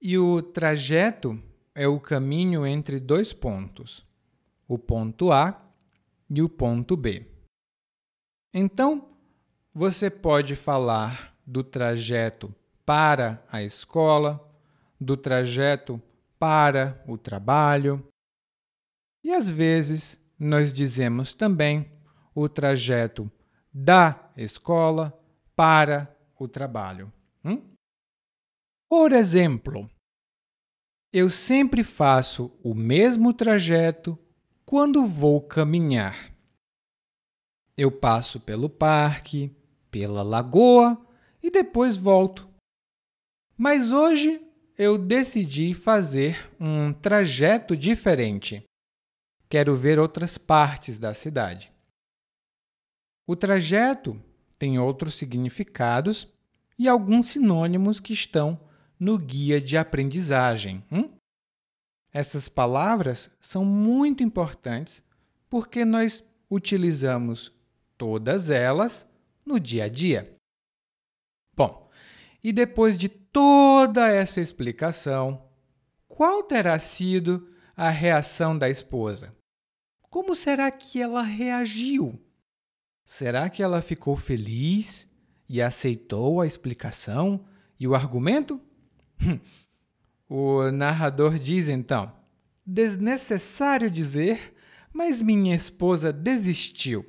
e 0.00 0.18
o 0.18 0.42
trajeto 0.42 1.42
é 1.74 1.88
o 1.88 1.98
caminho 1.98 2.66
entre 2.66 3.00
dois 3.00 3.32
pontos, 3.32 4.06
o 4.68 4.78
ponto 4.78 5.32
A 5.32 5.58
e 6.28 6.42
o 6.42 6.48
ponto 6.48 6.96
B. 6.96 7.26
Então, 8.52 9.08
você 9.72 10.10
pode 10.10 10.54
falar 10.54 11.34
do 11.46 11.64
trajeto 11.64 12.54
para 12.84 13.42
a 13.50 13.62
escola, 13.62 14.46
do 15.00 15.16
trajeto 15.16 16.00
para 16.38 17.02
o 17.06 17.16
trabalho, 17.16 18.06
e 19.24 19.30
às 19.30 19.48
vezes 19.48 20.20
nós 20.38 20.72
dizemos 20.72 21.34
também 21.34 21.90
o 22.34 22.48
trajeto 22.48 23.30
da 23.72 24.30
escola 24.36 25.16
para 25.62 26.12
o 26.40 26.48
trabalho. 26.48 27.12
Hum? 27.44 27.62
Por 28.88 29.12
exemplo, 29.12 29.88
eu 31.12 31.30
sempre 31.30 31.84
faço 31.84 32.50
o 32.64 32.74
mesmo 32.74 33.32
trajeto 33.32 34.18
quando 34.66 35.06
vou 35.06 35.40
caminhar. 35.40 36.34
Eu 37.76 37.92
passo 37.92 38.40
pelo 38.40 38.68
parque, 38.68 39.54
pela 39.88 40.24
lagoa 40.24 41.00
e 41.40 41.48
depois 41.48 41.96
volto. 41.96 42.50
Mas 43.56 43.92
hoje 43.92 44.44
eu 44.76 44.98
decidi 44.98 45.74
fazer 45.74 46.52
um 46.58 46.92
trajeto 46.92 47.76
diferente. 47.76 48.64
Quero 49.48 49.76
ver 49.76 50.00
outras 50.00 50.36
partes 50.36 50.98
da 50.98 51.14
cidade. 51.14 51.72
O 53.28 53.36
trajeto 53.36 54.20
tem 54.62 54.78
outros 54.78 55.16
significados 55.16 56.32
e 56.78 56.88
alguns 56.88 57.26
sinônimos 57.26 57.98
que 57.98 58.12
estão 58.12 58.60
no 58.96 59.18
guia 59.18 59.60
de 59.60 59.76
aprendizagem. 59.76 60.84
Hum? 60.88 61.10
Essas 62.12 62.48
palavras 62.48 63.28
são 63.40 63.64
muito 63.64 64.22
importantes 64.22 65.02
porque 65.50 65.84
nós 65.84 66.22
utilizamos 66.48 67.52
todas 67.98 68.50
elas 68.50 69.04
no 69.44 69.58
dia 69.58 69.86
a 69.86 69.88
dia. 69.88 70.32
Bom, 71.56 71.90
e 72.40 72.52
depois 72.52 72.96
de 72.96 73.08
toda 73.08 74.06
essa 74.12 74.40
explicação, 74.40 75.42
qual 76.06 76.44
terá 76.44 76.78
sido 76.78 77.52
a 77.76 77.90
reação 77.90 78.56
da 78.56 78.70
esposa? 78.70 79.34
Como 80.08 80.36
será 80.36 80.70
que 80.70 81.02
ela 81.02 81.22
reagiu? 81.22 82.16
Será 83.04 83.50
que 83.50 83.62
ela 83.62 83.82
ficou 83.82 84.16
feliz 84.16 85.08
e 85.48 85.60
aceitou 85.60 86.40
a 86.40 86.46
explicação 86.46 87.44
e 87.78 87.86
o 87.86 87.94
argumento? 87.94 88.60
o 90.28 90.70
narrador 90.70 91.38
diz 91.38 91.68
então: 91.68 92.14
Desnecessário 92.64 93.90
dizer, 93.90 94.54
mas 94.92 95.20
minha 95.20 95.54
esposa 95.54 96.12
desistiu. 96.12 97.04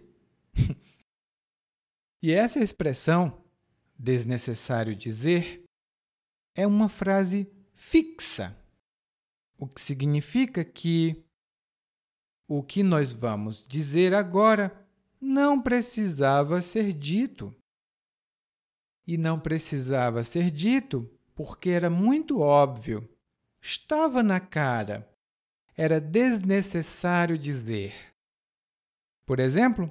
e 2.21 2.31
essa 2.31 2.59
expressão, 2.59 3.41
desnecessário 3.97 4.95
dizer, 4.95 5.63
é 6.55 6.65
uma 6.65 6.89
frase 6.89 7.47
fixa, 7.73 8.55
o 9.57 9.67
que 9.67 9.81
significa 9.81 10.63
que 10.63 11.23
o 12.47 12.61
que 12.61 12.83
nós 12.83 13.13
vamos 13.13 13.65
dizer 13.65 14.13
agora 14.13 14.82
não 15.23 15.59
precisava 15.59 16.61
ser 16.61 16.91
dito. 16.91 17.55
E 19.07 19.17
não 19.17 19.39
precisava 19.39 20.23
ser 20.23 20.51
dito 20.51 21.09
porque 21.33 21.69
era 21.69 21.89
muito 21.89 22.39
óbvio. 22.39 23.09
Estava 23.61 24.21
na 24.21 24.39
cara. 24.39 25.09
Era 25.75 25.99
desnecessário 25.99 27.37
dizer. 27.37 27.93
Por 29.25 29.39
exemplo, 29.39 29.89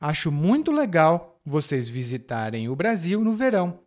acho 0.00 0.30
muito 0.30 0.70
legal 0.70 1.40
vocês 1.44 1.88
visitarem 1.88 2.68
o 2.68 2.76
Brasil 2.76 3.22
no 3.22 3.34
verão, 3.34 3.82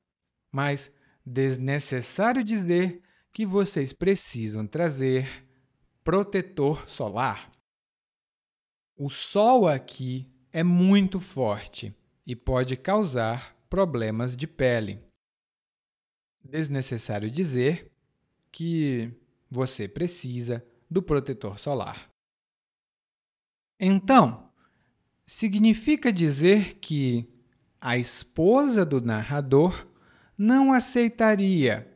mas 0.52 0.92
desnecessário 1.26 2.44
dizer 2.44 3.02
que 3.32 3.46
vocês 3.46 3.94
precisam 3.94 4.68
trazer 4.68 5.48
protetor 6.04 6.88
solar. 6.90 7.51
O 9.04 9.10
sol 9.10 9.68
aqui 9.68 10.30
é 10.54 10.62
muito 10.62 11.20
forte 11.20 11.92
e 12.24 12.36
pode 12.36 12.78
causar 12.78 13.58
problemas 13.68 14.38
de 14.38 14.46
pele 14.46 15.02
desnecessário 16.44 17.32
dizer 17.32 17.92
que 18.52 19.12
você 19.50 19.88
precisa 19.88 20.64
do 20.88 21.02
protetor 21.02 21.58
solar. 21.58 22.12
Então, 23.80 24.52
significa 25.26 26.14
dizer 26.14 26.76
que 26.76 27.28
a 27.82 27.98
esposa 27.98 28.86
do 28.86 29.02
narrador 29.02 29.88
não 30.38 30.72
aceitaria, 30.72 31.92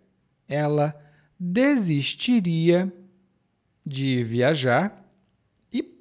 ela 0.48 1.00
desistiria 1.40 2.92
de 3.86 4.24
viajar 4.24 5.05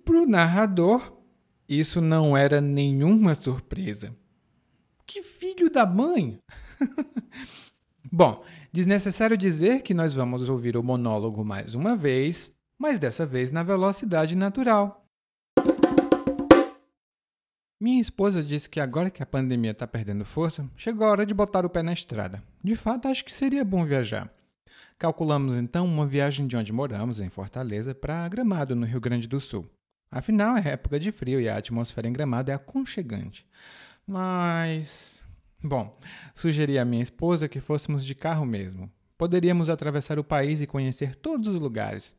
para 0.04 0.22
o 0.22 0.26
narrador 0.26 1.14
isso 1.68 2.00
não 2.00 2.36
era 2.36 2.60
nenhuma 2.60 3.34
surpresa. 3.34 4.14
Que 5.06 5.22
filho 5.22 5.70
da 5.70 5.86
mãe! 5.86 6.38
Bom, 8.12 8.44
desnecessário 8.72 9.36
dizer 9.36 9.82
que 9.82 9.94
nós 9.94 10.14
vamos 10.14 10.48
ouvir 10.48 10.76
o 10.76 10.82
monólogo 10.82 11.44
mais 11.44 11.74
uma 11.74 11.96
vez, 11.96 12.54
mas 12.78 12.98
dessa 12.98 13.24
vez 13.24 13.50
na 13.50 13.62
velocidade 13.62 14.36
natural. 14.36 15.04
Minha 17.80 18.00
esposa 18.00 18.42
disse 18.42 18.68
que 18.68 18.80
agora 18.80 19.10
que 19.10 19.22
a 19.22 19.26
pandemia 19.26 19.72
está 19.72 19.86
perdendo 19.86 20.24
força, 20.24 20.68
chegou 20.76 21.06
a 21.06 21.10
hora 21.10 21.26
de 21.26 21.34
botar 21.34 21.66
o 21.66 21.70
pé 21.70 21.82
na 21.82 21.92
estrada. 21.92 22.42
De 22.62 22.76
fato, 22.76 23.08
acho 23.08 23.24
que 23.24 23.34
seria 23.34 23.64
bom 23.64 23.84
viajar. 23.84 24.32
Calculamos 24.98 25.54
então 25.54 25.84
uma 25.84 26.06
viagem 26.06 26.46
de 26.46 26.56
onde 26.56 26.72
moramos, 26.72 27.20
em 27.20 27.28
Fortaleza, 27.28 27.94
para 27.94 28.28
Gramado, 28.28 28.76
no 28.76 28.86
Rio 28.86 29.00
Grande 29.00 29.26
do 29.26 29.40
Sul. 29.40 29.68
Afinal, 30.14 30.56
é 30.56 30.68
época 30.68 31.00
de 31.00 31.10
frio 31.10 31.40
e 31.40 31.48
a 31.48 31.56
atmosfera 31.56 32.06
em 32.06 32.12
Gramado 32.12 32.48
é 32.48 32.54
aconchegante. 32.54 33.44
Mas. 34.06 35.26
Bom, 35.60 35.98
sugeri 36.32 36.78
à 36.78 36.84
minha 36.84 37.02
esposa 37.02 37.48
que 37.48 37.58
fôssemos 37.58 38.04
de 38.04 38.14
carro 38.14 38.46
mesmo. 38.46 38.88
Poderíamos 39.18 39.68
atravessar 39.68 40.16
o 40.16 40.22
país 40.22 40.60
e 40.60 40.68
conhecer 40.68 41.16
todos 41.16 41.48
os 41.48 41.60
lugares. 41.60 42.14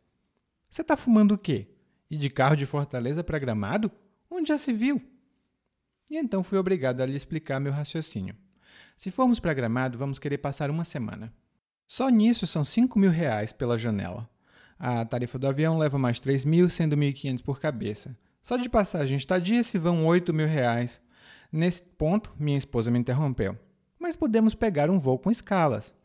Você 0.69 0.81
está 0.81 0.97
fumando 0.97 1.35
o 1.35 1.37
quê? 1.37 1.69
E 2.11 2.17
de 2.17 2.29
carro 2.29 2.57
de 2.57 2.65
Fortaleza 2.65 3.23
para 3.23 3.39
Gramado? 3.39 3.89
Onde 4.29 4.49
já 4.49 4.57
se 4.57 4.73
viu? 4.73 5.01
E 6.11 6.17
então 6.17 6.43
fui 6.43 6.57
obrigado 6.57 6.99
a 6.99 7.05
lhe 7.05 7.15
explicar 7.15 7.61
meu 7.61 7.71
raciocínio. 7.71 8.35
Se 8.97 9.09
formos 9.09 9.39
para 9.39 9.53
Gramado, 9.53 9.97
vamos 9.97 10.19
querer 10.19 10.39
passar 10.39 10.69
uma 10.69 10.83
semana. 10.83 11.33
Só 11.87 12.09
nisso 12.09 12.45
são 12.45 12.65
5 12.65 12.99
mil 12.99 13.11
reais 13.11 13.53
pela 13.53 13.77
janela. 13.77 14.29
A 14.77 15.05
tarifa 15.05 15.39
do 15.39 15.47
avião 15.47 15.77
leva 15.77 15.97
mais 15.97 16.19
3 16.19 16.43
mil, 16.45 16.69
sendo 16.69 16.95
1.500 16.97 17.41
por 17.41 17.59
cabeça. 17.59 18.17
Só 18.41 18.57
de 18.57 18.69
passagem 18.69 19.17
estadia 19.17 19.63
se 19.63 19.77
vão 19.77 20.05
8 20.05 20.33
mil 20.33 20.47
reais. 20.47 21.01
Nesse 21.51 21.83
ponto, 21.83 22.33
minha 22.37 22.57
esposa 22.57 22.91
me 22.91 22.99
interrompeu. 22.99 23.57
Mas 23.97 24.15
podemos 24.15 24.53
pegar 24.53 24.89
um 24.89 24.99
voo 24.99 25.17
com 25.17 25.31
escalas. 25.31 25.95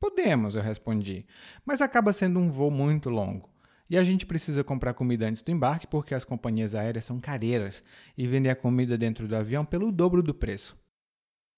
Podemos, 0.00 0.54
eu 0.54 0.62
respondi, 0.62 1.26
mas 1.64 1.80
acaba 1.80 2.12
sendo 2.12 2.38
um 2.38 2.50
voo 2.50 2.70
muito 2.70 3.10
longo. 3.10 3.48
E 3.90 3.96
a 3.96 4.04
gente 4.04 4.26
precisa 4.26 4.62
comprar 4.62 4.94
comida 4.94 5.26
antes 5.26 5.42
do 5.42 5.50
embarque 5.50 5.86
porque 5.86 6.14
as 6.14 6.24
companhias 6.24 6.74
aéreas 6.74 7.04
são 7.04 7.18
careiras 7.18 7.82
e 8.16 8.26
vendem 8.26 8.52
a 8.52 8.56
comida 8.56 8.98
dentro 8.98 9.26
do 9.26 9.34
avião 9.34 9.64
pelo 9.64 9.90
dobro 9.90 10.22
do 10.22 10.34
preço. 10.34 10.76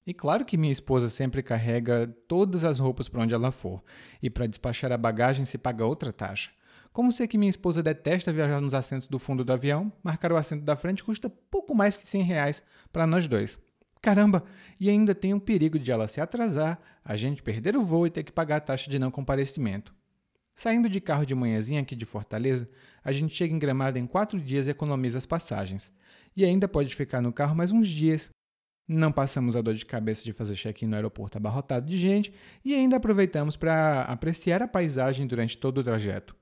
E 0.07 0.15
claro 0.15 0.45
que 0.45 0.57
minha 0.57 0.73
esposa 0.73 1.09
sempre 1.09 1.43
carrega 1.43 2.07
todas 2.27 2.65
as 2.65 2.79
roupas 2.79 3.09
para 3.09 3.23
onde 3.23 3.35
ela 3.35 3.53
for, 3.53 3.83
e 4.23 4.31
para 4.31 4.47
despachar 4.47 4.93
a 4.93 4.97
bagagem 4.97 5.45
se 5.45 5.59
paga 5.59 5.85
outra 5.85 6.13
taxa. 6.13 6.51
Como 6.93 7.13
sei 7.13 7.29
que 7.29 7.39
minha 7.39 7.51
esposa 7.51 7.83
detesta 7.83 8.33
viajar 8.33 8.61
nos 8.61 8.75
assentos 8.75 9.07
do 9.07 9.19
fundo 9.19 9.45
do 9.45 9.53
avião, 9.53 9.93
marcar 10.03 10.33
o 10.33 10.37
assento 10.37 10.65
da 10.65 10.75
frente 10.75 11.05
custa 11.05 11.31
pouco 11.31 11.75
mais 11.75 11.97
que 11.97 12.09
100 12.09 12.23
reais 12.23 12.63
para 12.93 13.07
nós 13.07 13.29
dois. 13.29 13.59
Caramba, 14.03 14.45
e 14.81 14.89
ainda 14.89 15.15
tem 15.15 15.35
o 15.35 15.41
perigo 15.41 15.79
de 15.79 15.93
ela 15.93 16.09
se 16.09 16.21
atrasar, 16.21 16.81
a 17.05 17.17
gente 17.17 17.43
perder 17.43 17.77
o 17.77 17.85
voo 17.85 18.07
e 18.07 18.11
ter 18.11 18.25
que 18.25 18.33
pagar 18.33 18.57
a 18.57 18.61
taxa 18.61 18.91
de 18.91 18.99
não 18.99 19.11
comparecimento. 19.11 19.95
Saindo 20.55 20.89
de 20.89 21.01
carro 21.01 21.25
de 21.25 21.35
manhãzinha 21.35 21.81
aqui 21.81 21.95
de 21.95 22.05
Fortaleza, 22.05 22.69
a 23.05 23.13
gente 23.13 23.35
chega 23.35 23.55
em 23.55 23.59
Gramado 23.59 23.99
em 23.99 24.07
quatro 24.07 24.41
dias 24.41 24.67
e 24.67 24.71
economiza 24.71 25.19
as 25.19 25.27
passagens. 25.27 25.93
E 26.37 26.45
ainda 26.45 26.67
pode 26.67 26.95
ficar 26.95 27.21
no 27.21 27.33
carro 27.33 27.55
mais 27.55 27.73
uns 27.73 27.89
dias, 27.89 28.31
não 28.93 29.13
passamos 29.13 29.55
a 29.55 29.61
dor 29.61 29.75
de 29.75 29.87
cabeça 29.87 30.25
de 30.25 30.33
fazer 30.33 30.57
check-in 30.57 30.87
no 30.89 30.97
aeroporto 30.97 31.39
abarrotado 31.39 31.87
de 31.87 31.97
gente 31.97 32.35
e 32.65 32.75
ainda 32.75 32.97
aproveitamos 32.97 33.57
para 33.57 34.03
apreciar 34.03 34.63
a 34.63 34.69
paisagem 34.69 35.29
durante 35.29 35.57
todo 35.57 35.79
o 35.79 35.85
trajeto. 35.85 36.35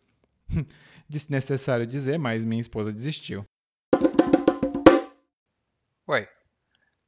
Desnecessário 1.07 1.86
dizer, 1.86 2.18
mas 2.18 2.46
minha 2.46 2.61
esposa 2.61 2.90
desistiu. 2.90 3.44
Oi. 6.07 6.26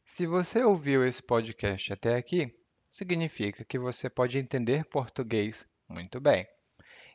Se 0.04 0.26
você 0.26 0.62
ouviu 0.62 1.06
esse 1.06 1.22
podcast 1.22 1.90
até 1.90 2.16
aqui, 2.16 2.54
significa 2.90 3.64
que 3.64 3.78
você 3.78 4.10
pode 4.10 4.36
entender 4.36 4.84
português 4.84 5.66
muito 5.88 6.20
bem. 6.20 6.46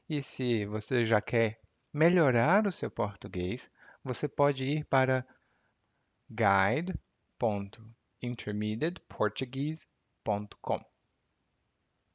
E 0.09 0.23
se 0.23 0.65
você 0.65 1.05
já 1.05 1.21
quer 1.21 1.59
melhorar 1.93 2.65
o 2.65 2.71
seu 2.71 2.89
português, 2.89 3.69
você 4.03 4.27
pode 4.27 4.63
ir 4.65 4.85
para 4.85 5.23
guide.com 6.27 8.04
intermediateportuguese.com 8.25 10.83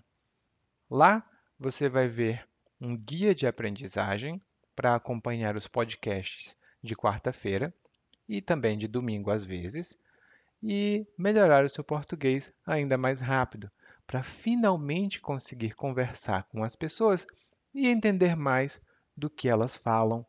Lá 0.89 1.29
você 1.59 1.89
vai 1.89 2.07
ver 2.07 2.47
um 2.79 2.95
guia 2.95 3.33
de 3.33 3.47
aprendizagem 3.47 4.39
para 4.75 4.95
acompanhar 4.95 5.55
os 5.55 5.67
podcasts 5.67 6.55
de 6.83 6.95
quarta-feira 6.95 7.73
e 8.27 8.41
também 8.41 8.77
de 8.77 8.87
domingo 8.87 9.31
às 9.31 9.45
vezes 9.45 9.97
e 10.61 11.07
melhorar 11.17 11.63
o 11.63 11.69
seu 11.69 11.83
português 11.83 12.51
ainda 12.65 12.97
mais 12.97 13.19
rápido 13.19 13.71
para 14.05 14.23
finalmente 14.23 15.21
conseguir 15.21 15.73
conversar 15.73 16.43
com 16.45 16.63
as 16.63 16.75
pessoas 16.75 17.25
e 17.73 17.87
entender 17.87 18.35
mais 18.35 18.81
do 19.15 19.29
que 19.29 19.47
elas 19.47 19.75
falam 19.75 20.25